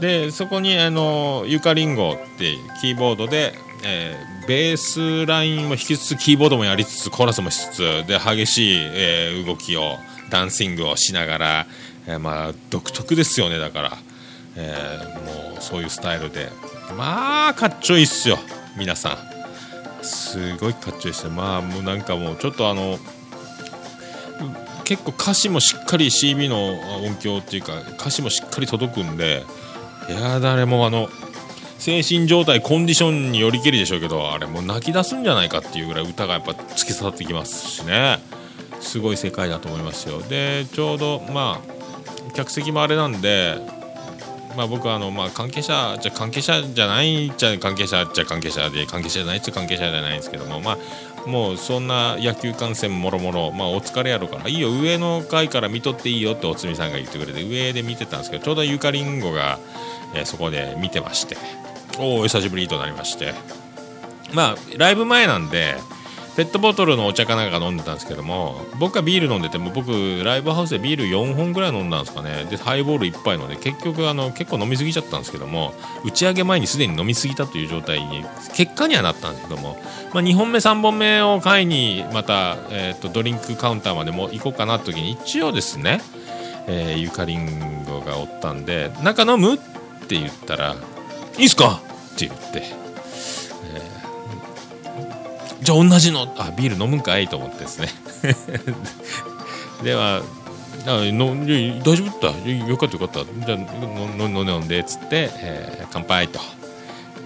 [0.00, 9.96] でそこにあのゆかりんごってキーボードで、えー、ベースラインも弾きつつキーボードもやりつつコーラスもしつつで激しい、えー、動きを
[10.30, 11.66] ダンシングをしながら、
[12.06, 13.92] えー、まあ独特ですよねだから、
[14.56, 16.50] えー、もうそういうスタイルで。
[16.96, 18.38] まあかっちょいいっすよ。
[18.76, 19.10] 皆さ
[20.02, 20.04] ん。
[20.04, 21.30] すごいかっちょいいっすよ。
[21.30, 22.98] まあもうなんかもうちょっとあの
[24.84, 29.42] 結構歌詞もしっかり CB の音響っていうか歌詞もしっかり届くんで
[30.08, 31.08] いや誰もあの
[31.78, 38.18] 精神状態コンディションによりけりでしょうけどあれもう泣き出すんじゃないかっていうぐらい歌がやっぱ突き刺さってきますしね。
[38.80, 40.22] すごい世界だと思いますよ。
[40.22, 43.58] でちょうどまあ客席もあれなんで
[44.56, 50.78] まあ、僕はあの、まあ、関係者じゃ関係者じゃないじゃ関係者じゃ関係者で関係者じゃないっちゃ関係者じゃないんですけども、ま
[51.26, 59.58] あ、もうそんな野球観戦もろもろ、ま、お疲れやろからいいよ上の階から見とっていいよっておつみさんが言ってくれて上で見てたんですけどちょうどゆかりんごが、
[60.14, 61.36] えー、そこで見てまして
[61.98, 63.34] おお久しぶりとなりまして。
[64.34, 65.76] まあライブ前なんで
[66.36, 75.72] ペットボトルのお茶かなんか飲んでたんですけども僕はビール飲んでても僕ライブハウスでビール4本ぐらい飲んだんですかねでハイボール1杯ので結局あの結構飲みすぎちゃったんですけども
[76.04, 78.22] 打ち上げ前にすでに飲みすぎたという状態に
[78.54, 79.78] 結果にはなったんですけども、
[80.12, 86.02] まあ、2本目3本目を買いにまた、えーと、ドリンクカウンターまでも行こうかなって時に一応ですね、
[86.66, 89.58] えー、ゆかりんごがおったんで「中飲む?」っ
[90.06, 90.76] て言ったら
[91.38, 91.80] 「いいっすか?」
[92.14, 92.85] って言って。
[95.66, 96.32] じゃあ同じの？
[96.38, 97.88] あビール飲むんかいと思ってですね。
[99.82, 100.22] では
[100.86, 101.30] あの
[101.82, 103.24] 大丈夫だよかったよかった。
[103.24, 103.58] じゃあ
[104.16, 106.38] 飲んで飲んでっつって、えー、乾杯と。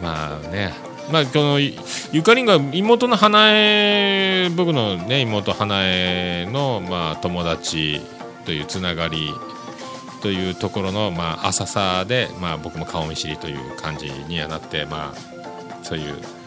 [0.02, 0.72] まあね。
[1.12, 8.00] まあこのゆかりんが妹の花江僕のね妹花江のまあ友達
[8.46, 9.34] というつながり
[10.22, 16.39] というところのまあ浅さでまあ僕も顔見知りという感じにはなってまあそういう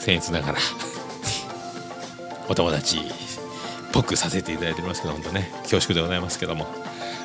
[0.00, 0.58] 僭越ながら。
[2.48, 3.00] お友達っ
[3.92, 5.50] ぽくさせていただいておりますけど本当ね。
[5.62, 6.66] 恐縮でございますけども。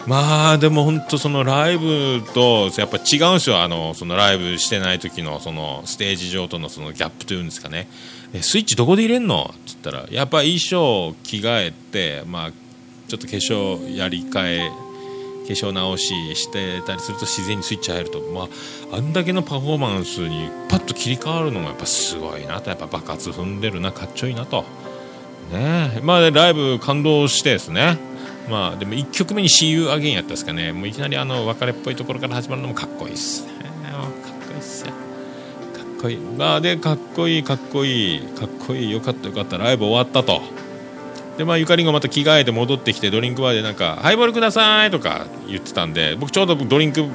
[0.05, 3.61] まあでも本当そのライブとやっぱ違うんですよ。
[3.61, 7.88] あのそのライブしてない時のそのステージ上とのそのギャップというんですかね。
[8.41, 9.53] スイッチどこで入れんの？
[9.53, 12.51] っつったらやっぱ衣装着替えてまあ
[13.07, 14.71] ちょっと化粧やり替え
[15.49, 18.47] 粧直ししてたりすると自然にスイッチ入ると、ま
[18.91, 24.63] あ、あんだけのパフォーマンスにパッと切り替わるのがやっぱすごいなとやっぱ爆発踏んでるなかっちょいいなと。
[25.51, 27.97] ねまあ、ライブ感動してですね。
[28.49, 30.73] まあでも1曲目に「See You Again」やったんですかね。
[30.73, 33.53] もういきなりあの別れっぽいところから始まるのもかっこいいっすね。
[33.91, 34.91] かっこいいっすよ。
[34.91, 34.93] か
[35.81, 36.17] っこいい。
[36.17, 39.57] まあでかっこいいかっこいいかっこいいよかったよかった。
[39.57, 40.41] ライブ終わったと。
[41.38, 47.05] でまあゆかりんがまた着替えて戻ってきてドリンクバーでなんか「ハイボールください」とか言ってたんで僕ちょうどドリンク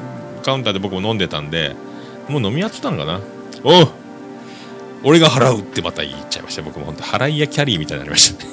[0.43, 1.77] カウンターで僕も飲んでたんで
[2.29, 3.21] もう飲み合ってたんかな
[3.65, 3.89] おう
[5.05, 6.63] 俺が払うってまた言っちゃいました。
[6.63, 8.51] 僕も本当払い屋キャリーみたいになりましたね。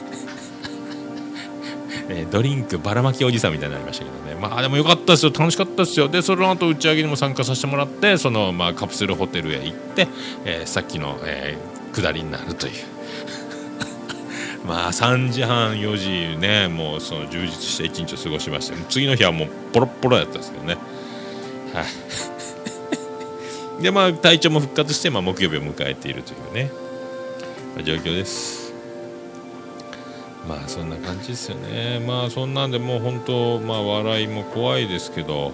[2.10, 4.40] えドリンクばらまきおじさんみたいになりましたけどね。
[4.40, 5.32] まあでもよかったですよ。
[5.38, 6.08] 楽しかったですよ。
[6.08, 10.08] でその後打ち上げにも参加させてもらってその、まあ、カプセルホテルへ行って、
[10.46, 12.74] えー、さっきの、えー、下りになるという。
[14.66, 20.78] まあ3時半4時ねもうその充実した一日を過ごしまして次の日はもうポロポロやったんですけどね。
[21.74, 21.82] は
[23.80, 26.72] い、 でまあ体調も復活して、まあ、木曜日を迎えているというね、
[27.76, 28.74] まあ、状況です。
[30.48, 32.00] まあそんな感じですよね。
[32.00, 35.52] まあそんなんでもう本当まあ笑いも怖いですけど。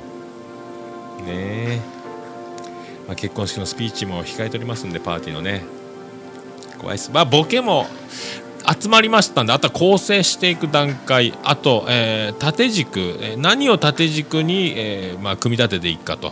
[1.25, 1.81] ね
[3.07, 5.63] まあ、結婚式のスピーチも控えておりますんでパーティーのね。
[6.77, 7.11] 怖いです。
[7.11, 7.85] まあボケも
[8.79, 16.31] 集まりましたんであとは構成していく段階あと、えー、縦軸、何を縦軸に、えーまあ、組み立てていくかと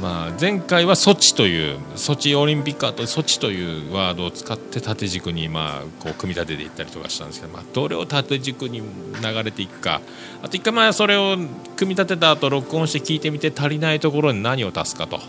[0.00, 10.00] まあ、前回はソチというソチオリンピックあとソチというワードを使って縦軸にまあこう組み立てていったりとかしたんですけど、まあ、どれを縦軸に流れていくか
[10.42, 11.36] あと一回まあそれを
[11.76, 15.20] 組み立てた後録音して聞いてみて足りないところに何を足すかと。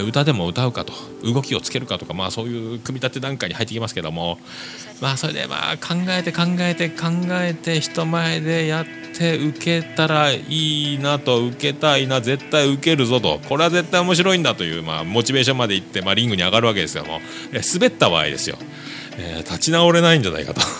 [0.00, 4.38] 歌でも歌うかと動きをつけるかとか、まあ、そういう組み立て段階に入ってきますけども、
[5.00, 8.86] まあ、それでまあ考えて考えて考えて人前でやっ
[9.16, 17.20] て受けたらいいなと受けたいな絶対受けるぞとこれは絶対面白いんだという、まあ、モチベーションまでいって、まあ、リングに上がるわけですけども、
[17.52, 18.56] え滑った場合ですよ、
[19.18, 20.60] えー、立ち直れないんじゃないかと。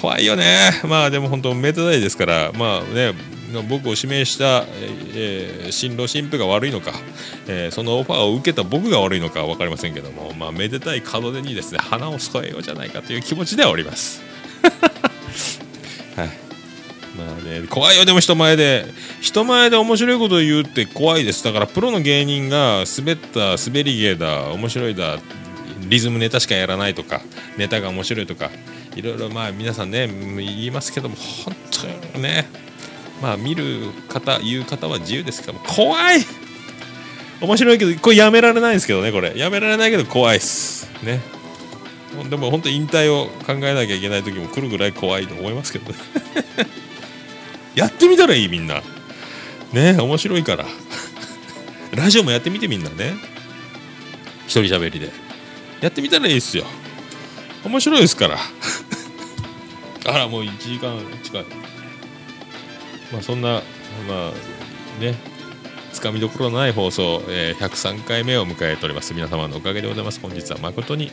[0.00, 3.14] 怖いよね、まあでも本当、めでたいですから、まあね、
[3.62, 4.64] 僕を指名した、
[5.14, 6.92] えー、新郎新婦が悪いのか、
[7.46, 14.22] えー、そのオファーを受けた僕が悪いのか分かりませんけども、まあ、めでたい門出にですね花を添えようじゃないかという気持ちではおります。
[16.16, 16.28] はい。
[17.16, 18.86] まあね、怖いよでも人前で。
[19.20, 21.44] 人前で面白いことを言うって怖いです。
[21.44, 25.18] だからプロの芸人が滑った滑り芸だ面白いだ
[25.88, 27.20] リズムネタしかやらないとか
[27.56, 28.50] ネタが面白いとか
[28.96, 32.46] いろいろまあ皆さんね言いますけども本当にね
[33.22, 36.24] まあ見る方言う方は自由ですけども怖い。
[37.40, 39.36] 面白いけどこれやめられないですけどねこれ。
[39.36, 40.88] やめられないけど怖いっす。
[41.04, 41.20] ね。
[42.28, 45.98] でも本当引退を考えなきゃいけない時も来るぐらい怖いと思いますけどね。
[47.74, 48.82] やってみたらいいみんな。
[49.72, 50.64] ね面白いから。
[51.94, 53.14] ラジオもやってみてみんなね。
[54.46, 55.10] 一人喋りで。
[55.80, 56.64] やってみたらいいっすよ。
[57.64, 58.38] 面白いですから。
[60.06, 61.73] あらもう1時間近い。
[63.14, 63.62] まあそんな
[64.08, 65.14] まあね
[65.92, 69.14] つかみどころのない放送、えー、103回目を迎えております。
[69.14, 70.20] 皆様のおかげでございます。
[70.20, 71.12] 本日は誠に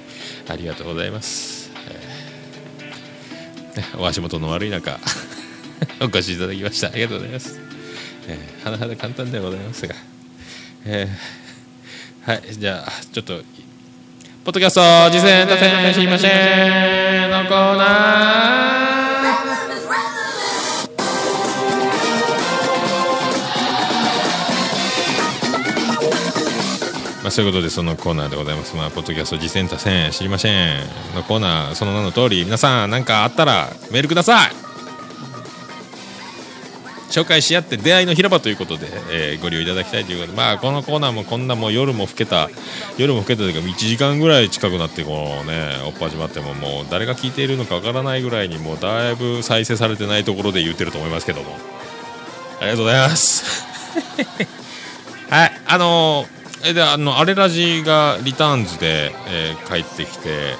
[0.49, 4.99] ありがとうございます、えーね、お足元の悪い中
[6.02, 7.60] お越しいただきましたありがとうございます、
[8.28, 9.95] えー、はなはだ簡単ではございますが、
[10.86, 13.41] えー、はいじゃあちょっと
[14.43, 14.82] ポッドキャスト
[15.12, 16.28] 実践達成しませ
[17.28, 18.80] んのコーナー
[27.32, 28.75] そういうことでそのコーナーでございます。
[28.75, 30.79] まあ、ポッドキャスト実践多戦知りません
[31.15, 34.51] のコーナー、その名の通り、皆さん何かあったらメールください
[37.11, 42.49] 紹介し合って出会いの広場ということで、えー、ご利用いただきたいということで、まあ、このコーナーもこんなもう夜も更けた、
[42.97, 51.57] 夜も更けたというか、1時間ぐらい近くなって、このね、おっぱ始まっても、もう誰が聞いているのかわからないぐらいに、もうだいぶ再生されてないところで言ってると思いますけども。
[52.61, 53.65] ありがとうございます。
[55.29, 60.55] はい、あのーえであのアレラジがリターンズで、えー、帰ってきて、え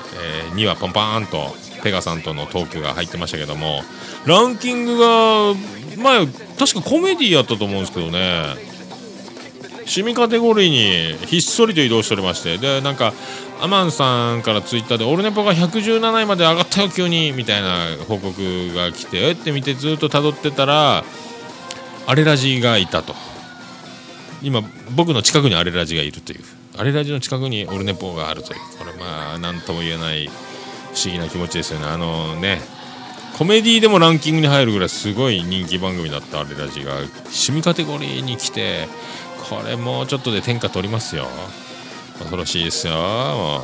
[0.50, 3.82] ー、2話パンパーンとペガさんとのトークが入ってましたけども
[4.26, 5.54] ランキングが
[5.98, 6.26] 前
[6.58, 8.56] 確かコメディやったと思うんですけどね
[9.82, 13.14] 趣味カテゴリーにひっそりと移動しておりましてでなんか
[13.62, 21.04] アマンさんからツイッターで「オルネポが117位まで上がったよ急に」みたいな報告が来てえって見てずっと辿ってたら
[22.08, 23.16] アレラジがいたと。
[24.42, 24.62] 今
[24.96, 26.40] 僕の近くにアレラジがいるという。
[26.78, 28.60] アレラジの近くにオルネポがあるという。
[28.80, 30.32] これまあ何とも言えない不
[31.04, 31.86] 思議な気持ちですよね。
[31.88, 32.62] あのね
[33.38, 38.88] コメディでもランキングに入るぐらいすごい人気番組だったアレラジが趣味カテゴリーに来て
[39.50, 41.28] これもうちょっとで天下取りますよ。
[42.20, 43.64] 恐ろしいですよ。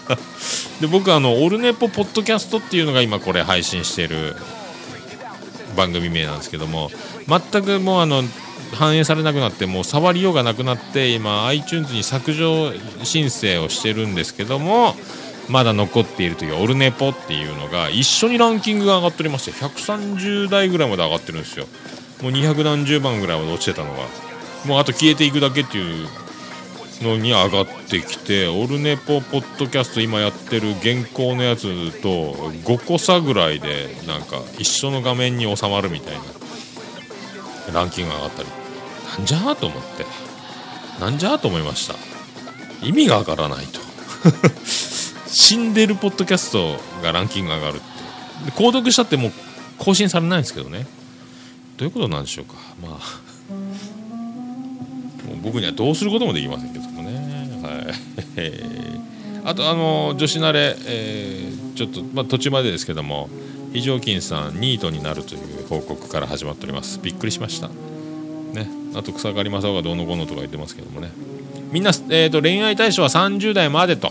[0.80, 4.36] で僕あのオルネポポッドキャストっていうのが今これ配信してる
[5.76, 6.90] 番組名なんですけども
[7.26, 8.24] 全くもうあの
[8.74, 14.94] 反映されなくなってもう触りようがなくなって今 iTunes に削除申請をしてるんですけども
[15.48, 21.66] まだ残っているというオルネポっていうのが一緒にランキングが上がっておりまして130台ぐらいまで上がってるんですよ。
[22.22, 24.00] もう200何十番ぐらいまで落ちてたのが。
[24.66, 26.08] もうあと消えていくだけっていう
[27.02, 32.32] のに上がってきてオルネポポッドキャスト今やってる現行のやつと
[32.64, 36.14] 5個差ぐらいでなんか一緒の画面に収まるみたい
[37.72, 38.57] なランキングが上がったり。
[39.16, 40.06] なんじゃと思って。
[41.00, 41.94] なんじゃと思いました。
[42.82, 43.80] 意味がわからないと。
[45.26, 48.52] 死んでるポッドキャストがランキング上がるって。
[48.52, 49.32] 購読したってもう
[49.78, 50.86] 更新されないんですけどね。
[51.76, 52.54] どういうことなんでしょうか。
[52.82, 53.28] まあ。
[55.42, 57.60] 僕にはどうすることもできませんけどもね。
[57.62, 58.48] はい。
[59.44, 63.30] あとあの女子慣れ、えー、ちょっと、まあ、途中までですけども
[63.72, 66.98] 非常勤さんニートになるという報告から始まっております。
[67.02, 67.70] びっくりしました。
[68.52, 71.10] ねあと草刈正雄がどうのこうのとか言ってますけどもね。
[71.70, 74.10] みんな、えーと、恋愛対象は30代までと。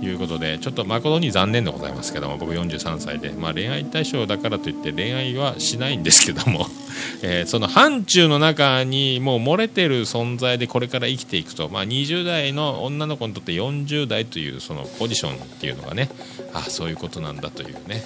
[0.00, 6.66] いうことでちょっと誠に残念でございますけども僕43歳で、まあ、恋愛対象だからといって恋愛はしないんですけども、
[7.22, 16.10] えー、その範疇の中にもう漏れてる存在でこれから生きていくと、まあ、20代の女の子にとって40代というそのポジションっていうのがね
[16.54, 18.04] あそういうことなんだというね。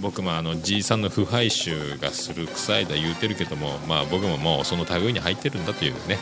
[0.00, 6.18] 僕もあのじいさんの腐敗臭がする臭いだ言うてるけども、まあ、僕ももうその類に入ってるんだというね、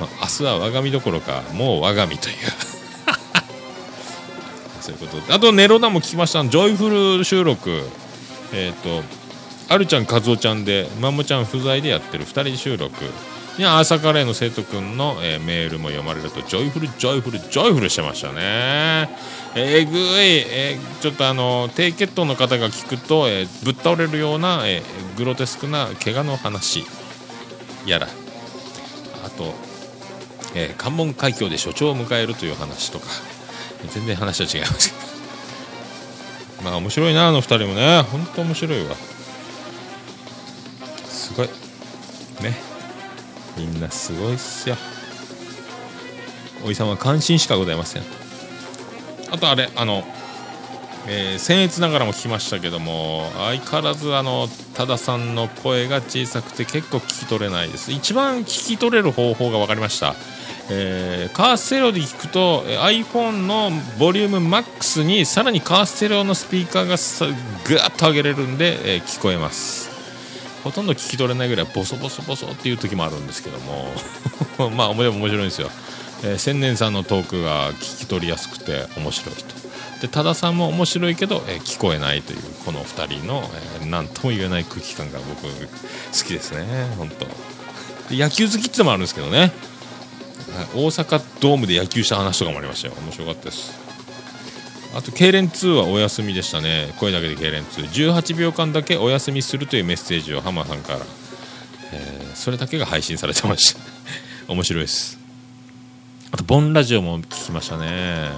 [0.00, 2.79] まあ、明日は我が身どころかもう我が身という。
[4.80, 5.34] そういうこと。
[5.34, 6.44] あとネロナも聞きました。
[6.44, 7.70] ジョイフル収録。
[8.52, 9.04] えっ、ー、と
[9.72, 12.24] あるちゃん和夫ちゃんでマモちゃん不在でやってる。
[12.24, 12.94] 2人収録。
[13.58, 19.10] いや朝カレーの生徒くんの、えー、メールも読まれるとジョイフルジョイフルジョイフルしてましたね。
[19.54, 26.84] えぐい、えー、ちょっとあの低血糖の方が聞くと、えー、ぶっ倒れるような、えー、グロテスクな怪我の話。
[27.86, 28.08] やら。
[29.24, 29.54] あと、
[30.54, 33.06] えー、関門海峡で所長を迎えるという話とか。
[33.88, 34.94] 全然話は違いますけ
[36.62, 36.70] ど。
[36.70, 38.02] まあ面白いなあの2人もね。
[38.02, 38.94] 本当面白いわ。
[41.06, 41.46] すごい。
[42.42, 42.56] ね。
[43.56, 44.76] みんなすごいっすよ。
[46.64, 48.02] おいさんは感心しかございません。
[49.30, 50.04] あとあれあの
[51.06, 57.90] えー、僭越ながらも聞きましたけども相変わらずあの多田さんの声が小さくて結構聞き取れないです。
[57.90, 60.14] 一番聞き取れる方法が分かりました、
[60.72, 69.90] えー、カーステレオで聞くと iPhone のボリュームマックスにさらにカーステレオのスピーカーがさぐーっと上げれるんで、えー、聞こえます。
[70.62, 73.92] ほとんど聞き取れないぐらいボソボソボソっていう時もあるんですけども。
[74.76, 75.70] まあ面白いんですよ、
[76.22, 79.60] えー、千年さんのトークが聞き取りやすくて面白いと。
[80.02, 83.50] で多田さんも面白いけど、えー、聞こえないというこの2人の
[83.86, 85.48] 何、えー、とも言えない空気感が僕好
[86.24, 86.94] きですね。
[86.96, 87.26] 本当。
[88.14, 89.52] 野球好きってのもあるんですけどね。
[90.74, 92.94] 大阪ドームで野球した話とかもありましたよ。
[93.00, 93.78] 面白かったです。
[94.92, 96.92] あと痙攣2はお休みでしたね。
[96.98, 100.98] 声だけで痙攣218秒間だけお休みするというメッセージを浜さんから、
[101.92, 103.80] えー、それだけが配信されてました。
[104.52, 105.18] 面白いです。
[106.32, 108.30] あとボンラジオも聞きましたね。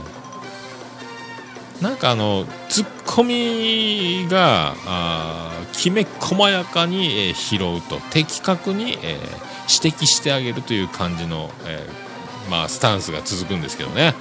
[1.80, 12.01] なんかあのツッコミがあきめ細やかに、えー、拾うと的確に、えー、指摘してあげるという感じの、えー、
[12.51, 14.14] まあ、スタンスが続くんですけどね、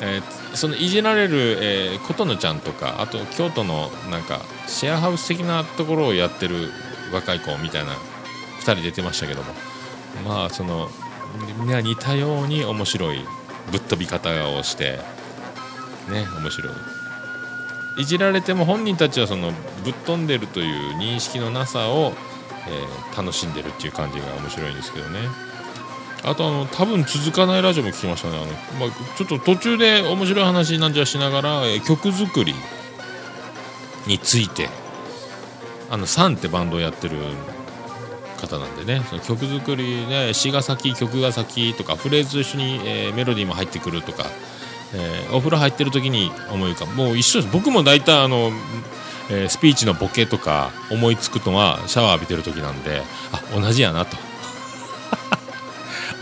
[0.00, 0.20] え
[0.54, 6.70] そのいじられる、え琴乃ちゃんとかあと京都のなんかシェアハウス的なところをやってる
[7.12, 9.52] 若い子みたいな2人出てましたけども。
[10.22, 10.88] まあその
[11.82, 13.24] 似たように面白い
[13.72, 15.00] ぶっ飛び方をして
[16.08, 16.72] ね面白い。
[17.96, 19.52] いじられても本人たちはその
[19.84, 22.12] ぶっ飛んでるという認識のなさを、
[22.68, 25.20] えー、楽しんでるっていう感じが面白いんですけどね。
[26.24, 28.46] あとあの多分続かないラジオも聞きましたねあの、
[28.80, 32.54] まあ、ちょっと途中で面白い話なんじゃしながら、曲作り
[34.06, 34.68] について
[35.90, 37.16] あのサンってバンドをやってる
[38.40, 44.24] 方なんでねその曲作りで詩が先曲が先とかフレーズ一緒に、えー、メロディーも入ってくるとか
[44.94, 46.94] えー、お風呂入ってる時に思い浮かぶ。
[46.94, 47.52] もう一緒です。
[47.52, 48.52] 僕も大体あの、
[49.30, 53.02] えー、スピーチのボケとか思いつくのはシャワー浴びてる時なんで
[53.32, 54.16] あ同じやなと。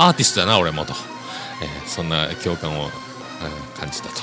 [0.07, 0.95] アーティストだな俺もと、
[1.63, 2.91] えー、そんな共感を、え
[3.81, 4.15] 感じたと。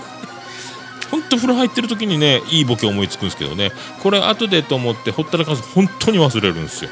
[1.10, 3.72] 本当風呂入ってる時にねいいボケ思いつくんですけどね。
[4.02, 6.90] これ後でと思ってほったらかす本当に忘れるんですよ。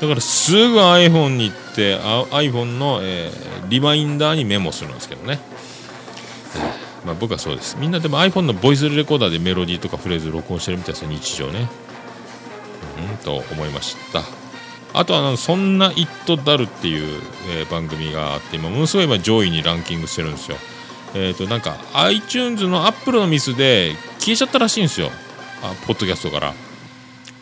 [0.00, 5.40] だからすぐ iPhone に行って iPhone の、えー、リマインダーにメモするんですけどね。
[6.56, 7.76] えまあ、僕はそうです。
[7.78, 11.68] みんなでも iPhone のボイスレコーダーでメロディーとかフレーズ録音してるみたいですよ日常ね。
[13.10, 14.43] うんと思いました。
[14.94, 17.20] あとはあ「そんなイットダル」っていう、
[17.50, 20.56] えー、番組があって今ものすごい今上位にランキングしてるんですよ。
[21.14, 25.10] えっ、ー、となんか iTunes の Apple のミスで消えちゃったらしいんですよ。
[25.62, 26.54] あポッドキャストから。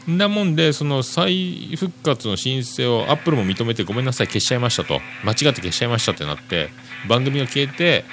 [0.09, 5.01] なもんでその再復活の申請をアップルも認めてごめんなさい消しちゃいましたと。
[5.23, 6.71] 間違って消しちゃいましたってなって
[7.09, 8.05] 番組が消えて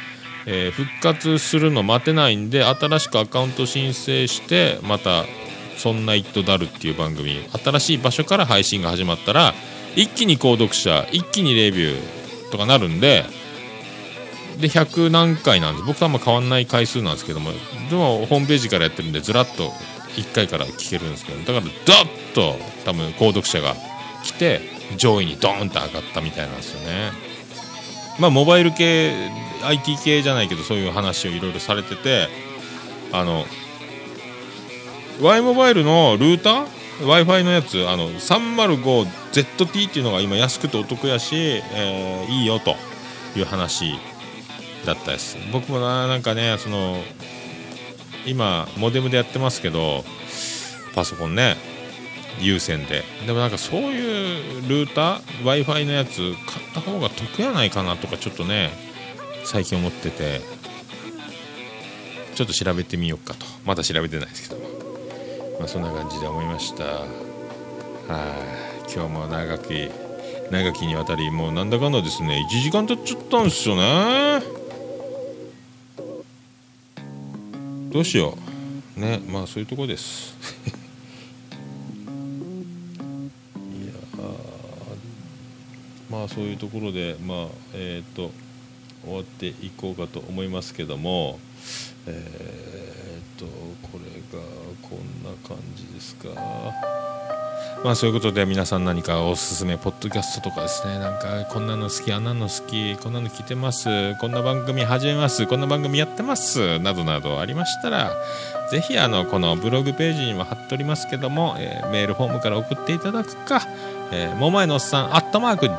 [0.45, 5.25] えー、復活するの待てないんで新しくアカウント申請してまた
[5.79, 9.53] 「そんなイットダル」っていう番組新しい場所から配信が始まったら
[9.95, 13.25] 一気に購読者一気にレビューとかなるんで
[14.59, 17.51] で100何回なんで僕とあんま変わんない回数なんですけども
[17.89, 19.71] でもホームページからやってるんでずらっと
[20.15, 23.75] 1回から聞けるんですけどだからドッと多分購読者が
[24.23, 24.61] 来て
[24.97, 27.11] 上位にドーンと上がったみたいなんですよね。
[28.19, 29.13] まあモバイル系
[29.63, 32.27] IT 系じゃないけどそういう話をいろいろされてて
[33.11, 33.45] あの
[35.21, 36.65] Y モバイルのルーター
[37.01, 37.87] ？w i f i のやつ？
[37.87, 42.75] あの 305ZT っていうのが今安くてお得やし、えー、いいよと
[43.37, 43.95] いう話
[44.85, 45.37] だったです。
[45.51, 46.97] 僕もななんかねその
[48.25, 50.05] 今モデムでやってますけど
[50.95, 51.57] パソコンね
[52.39, 53.03] 有線で。
[53.25, 58.71] でもなんかそういうルーター？w i f i のやつ買った方が得やないかなとかちょっとね
[59.43, 60.39] 最近思ってて
[62.35, 63.45] ちょっと調べてみようかと。
[63.65, 64.58] まだ調べてないですけど。
[65.59, 66.83] まあ、そんな感じで思いました。
[66.85, 67.05] は
[68.87, 68.91] い。
[68.91, 69.91] 今日も長き
[70.49, 72.43] 長きにわたりもうなんだかんだですね。
[72.49, 74.41] 1時間経っちゃったんですよね。
[77.91, 78.37] どうしよ
[78.97, 78.99] う。
[78.99, 79.21] ね。
[79.27, 80.33] まあそういうとこです。
[83.83, 83.93] いや
[86.09, 88.31] まあそういうところでまあえっ、ー、と
[89.03, 91.39] 終わっていこうかと思いますけども
[92.07, 93.45] えー、っと
[93.91, 94.39] これが
[94.81, 96.29] こんな感じですか。
[97.83, 100.99] まあそういうことで皆さん何かおすすめポッドキャストとかですね。
[100.99, 104.15] なんかこんなの好きあんなの好きこんなの聞いてます。
[104.19, 105.47] こんな番組始めます。
[105.47, 106.79] こんな番組やってます。
[106.79, 108.17] などなどありましたら
[108.69, 113.61] ぜひあのこのブログページにも貼っておりますけども、えーメールフォームから送っていただくか、
[114.11, 115.69] えー、桃屋のおっさんアットマーク、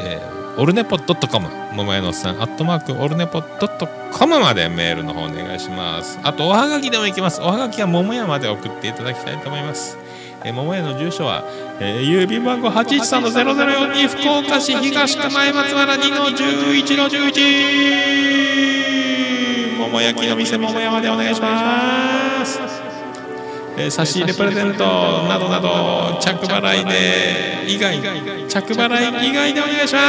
[0.00, 1.48] えーオルネポドットコム。
[1.72, 2.42] 桃屋のおっさん。
[2.42, 6.18] アットマークオルネポドットコムまでメールの方お願いします。
[6.24, 7.40] あとおはがきでもいきます。
[7.40, 9.96] おはがきは桃屋まで送っていただきたいと思います。
[10.42, 11.44] えー桃屋の住所は、
[11.78, 22.58] えー郵便番号813-0042福岡市東区前松原2の11の11桃焼きの店桃屋までお願いします、
[23.78, 24.84] えー差し入れプレゼント
[25.28, 28.00] などなど着払いで以外
[28.48, 30.00] 着払い以外でお願いしま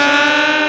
[0.65, 0.68] す。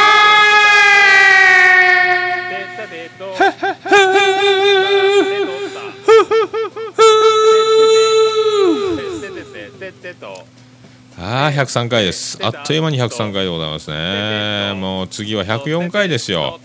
[11.59, 12.37] あ103回です。
[12.41, 14.73] あっという間に103回でございますね。
[14.75, 16.59] もう次は104回ですよ。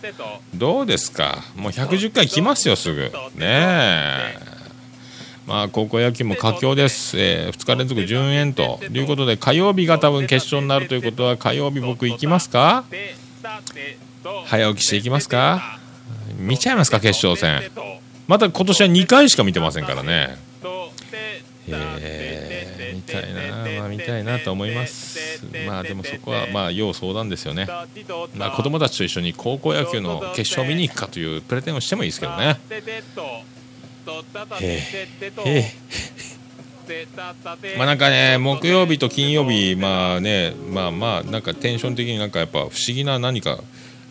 [0.55, 1.43] どうですか？
[1.57, 3.03] もう110回来ますよすぐ。
[3.03, 3.11] ね
[3.43, 4.39] え。
[5.47, 12.84] まあ高校野球も佳境です、え2日連続順延ということで火曜日が多分決勝になるということは火曜日僕行きますか？
[14.47, 15.78] 早起きしていきますか？
[16.39, 17.70] 見ちゃいますか決勝戦。
[18.26, 20.37] また今年は2回しか見てませんからね。
[21.68, 23.56] えー、見たいな、
[24.07, 25.45] たいなと思います。
[25.67, 27.67] まあでもそこはまあ要相談ですよね。
[28.35, 32.59] まあ子供たちと一緒に高校野球の決勝を見に行くかというプレゼンをしてもいいですけどね。
[32.71, 32.79] へ
[34.61, 35.33] え。
[35.45, 35.59] へ
[36.89, 37.07] え。
[37.77, 43.59] まあなんかね木曜日と金曜日まあねまあまあなんかテンション的になんかやっぱ不思議な何か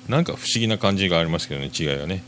[0.10, 2.22] なんか不思議な感じがありますけどね違いがね。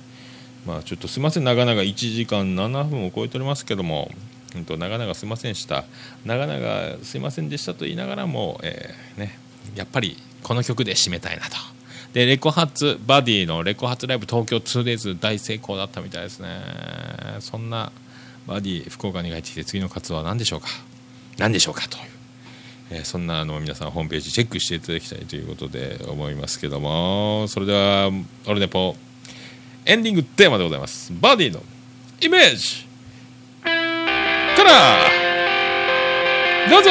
[0.65, 1.43] まあちょっとすいません。
[1.43, 4.09] 長々1時間7分を超えておりますけども。
[4.57, 5.85] うんと長々すいませんでした。
[6.25, 9.37] 長々すいませんでしたと言いながらも、えーね、
[9.75, 11.55] やっぱりこの曲で締めたいなと。
[12.13, 16.49] でレコ発バディのレコ発ライブ東京 2days 大成功だったみたいですね。
[17.39, 17.91] そんな
[18.47, 20.67] バディ福岡に帰ってきて次の活動は何でしょうか。
[21.37, 22.03] 何でしょうかという、
[22.91, 27.47] えーそんなあの皆さんホームページチェックしていただきたいということで思いますけども。
[27.49, 28.09] それでは
[28.47, 28.95] オルネポ。
[29.85, 31.13] エンディングテーマでございます。
[31.21, 31.61] バディの
[32.21, 32.86] イメージ。
[34.57, 34.97] 스트라.
[36.67, 36.89] 노조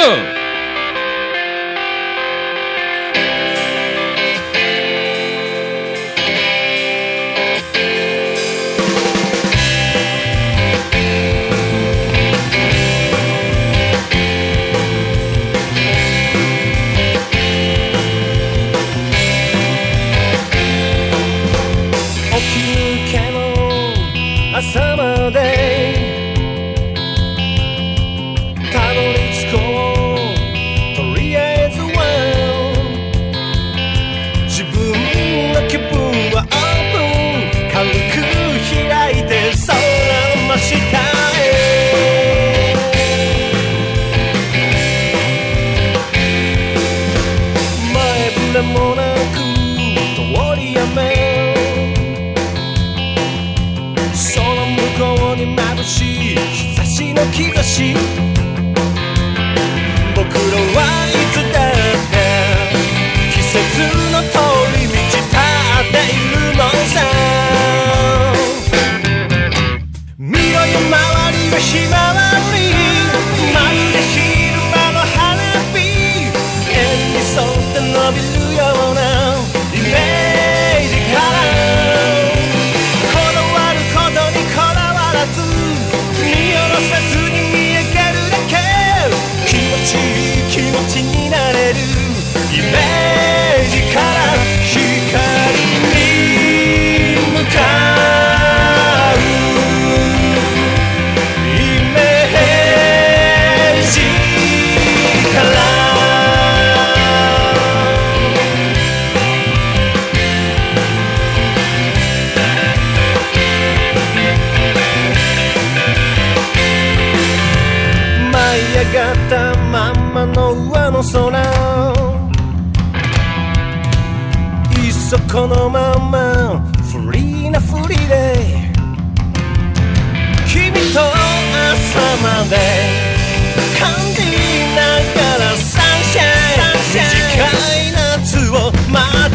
[71.66, 72.25] しま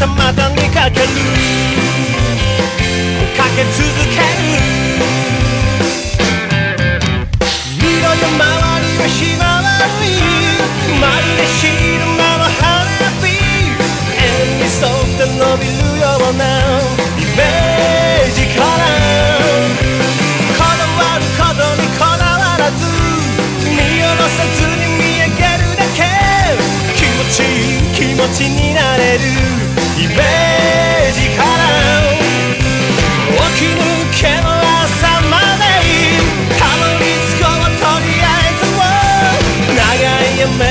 [0.01, 1.05] たまたにかける。
[3.37, 4.49] かけ続ける。
[7.77, 9.69] 見ろよ周りはひまわ
[10.01, 10.03] り。
[10.99, 12.65] まるで昼間の花
[13.21, 13.29] 火。
[14.17, 16.41] 円に沿って伸びるような
[17.19, 18.65] イメージから。
[20.57, 22.81] こだわることにこだわらず
[23.69, 26.01] 見下ろさずに見上げるだけ。
[26.97, 27.45] 気持ちい
[27.77, 29.70] い気持ちになれる。
[30.01, 31.61] イメージから
[33.37, 34.49] 起き抜けの
[34.81, 35.63] 朝まで
[36.57, 38.81] たどり着こうとりあえずは
[39.77, 39.85] 長
[40.25, 40.70] い夢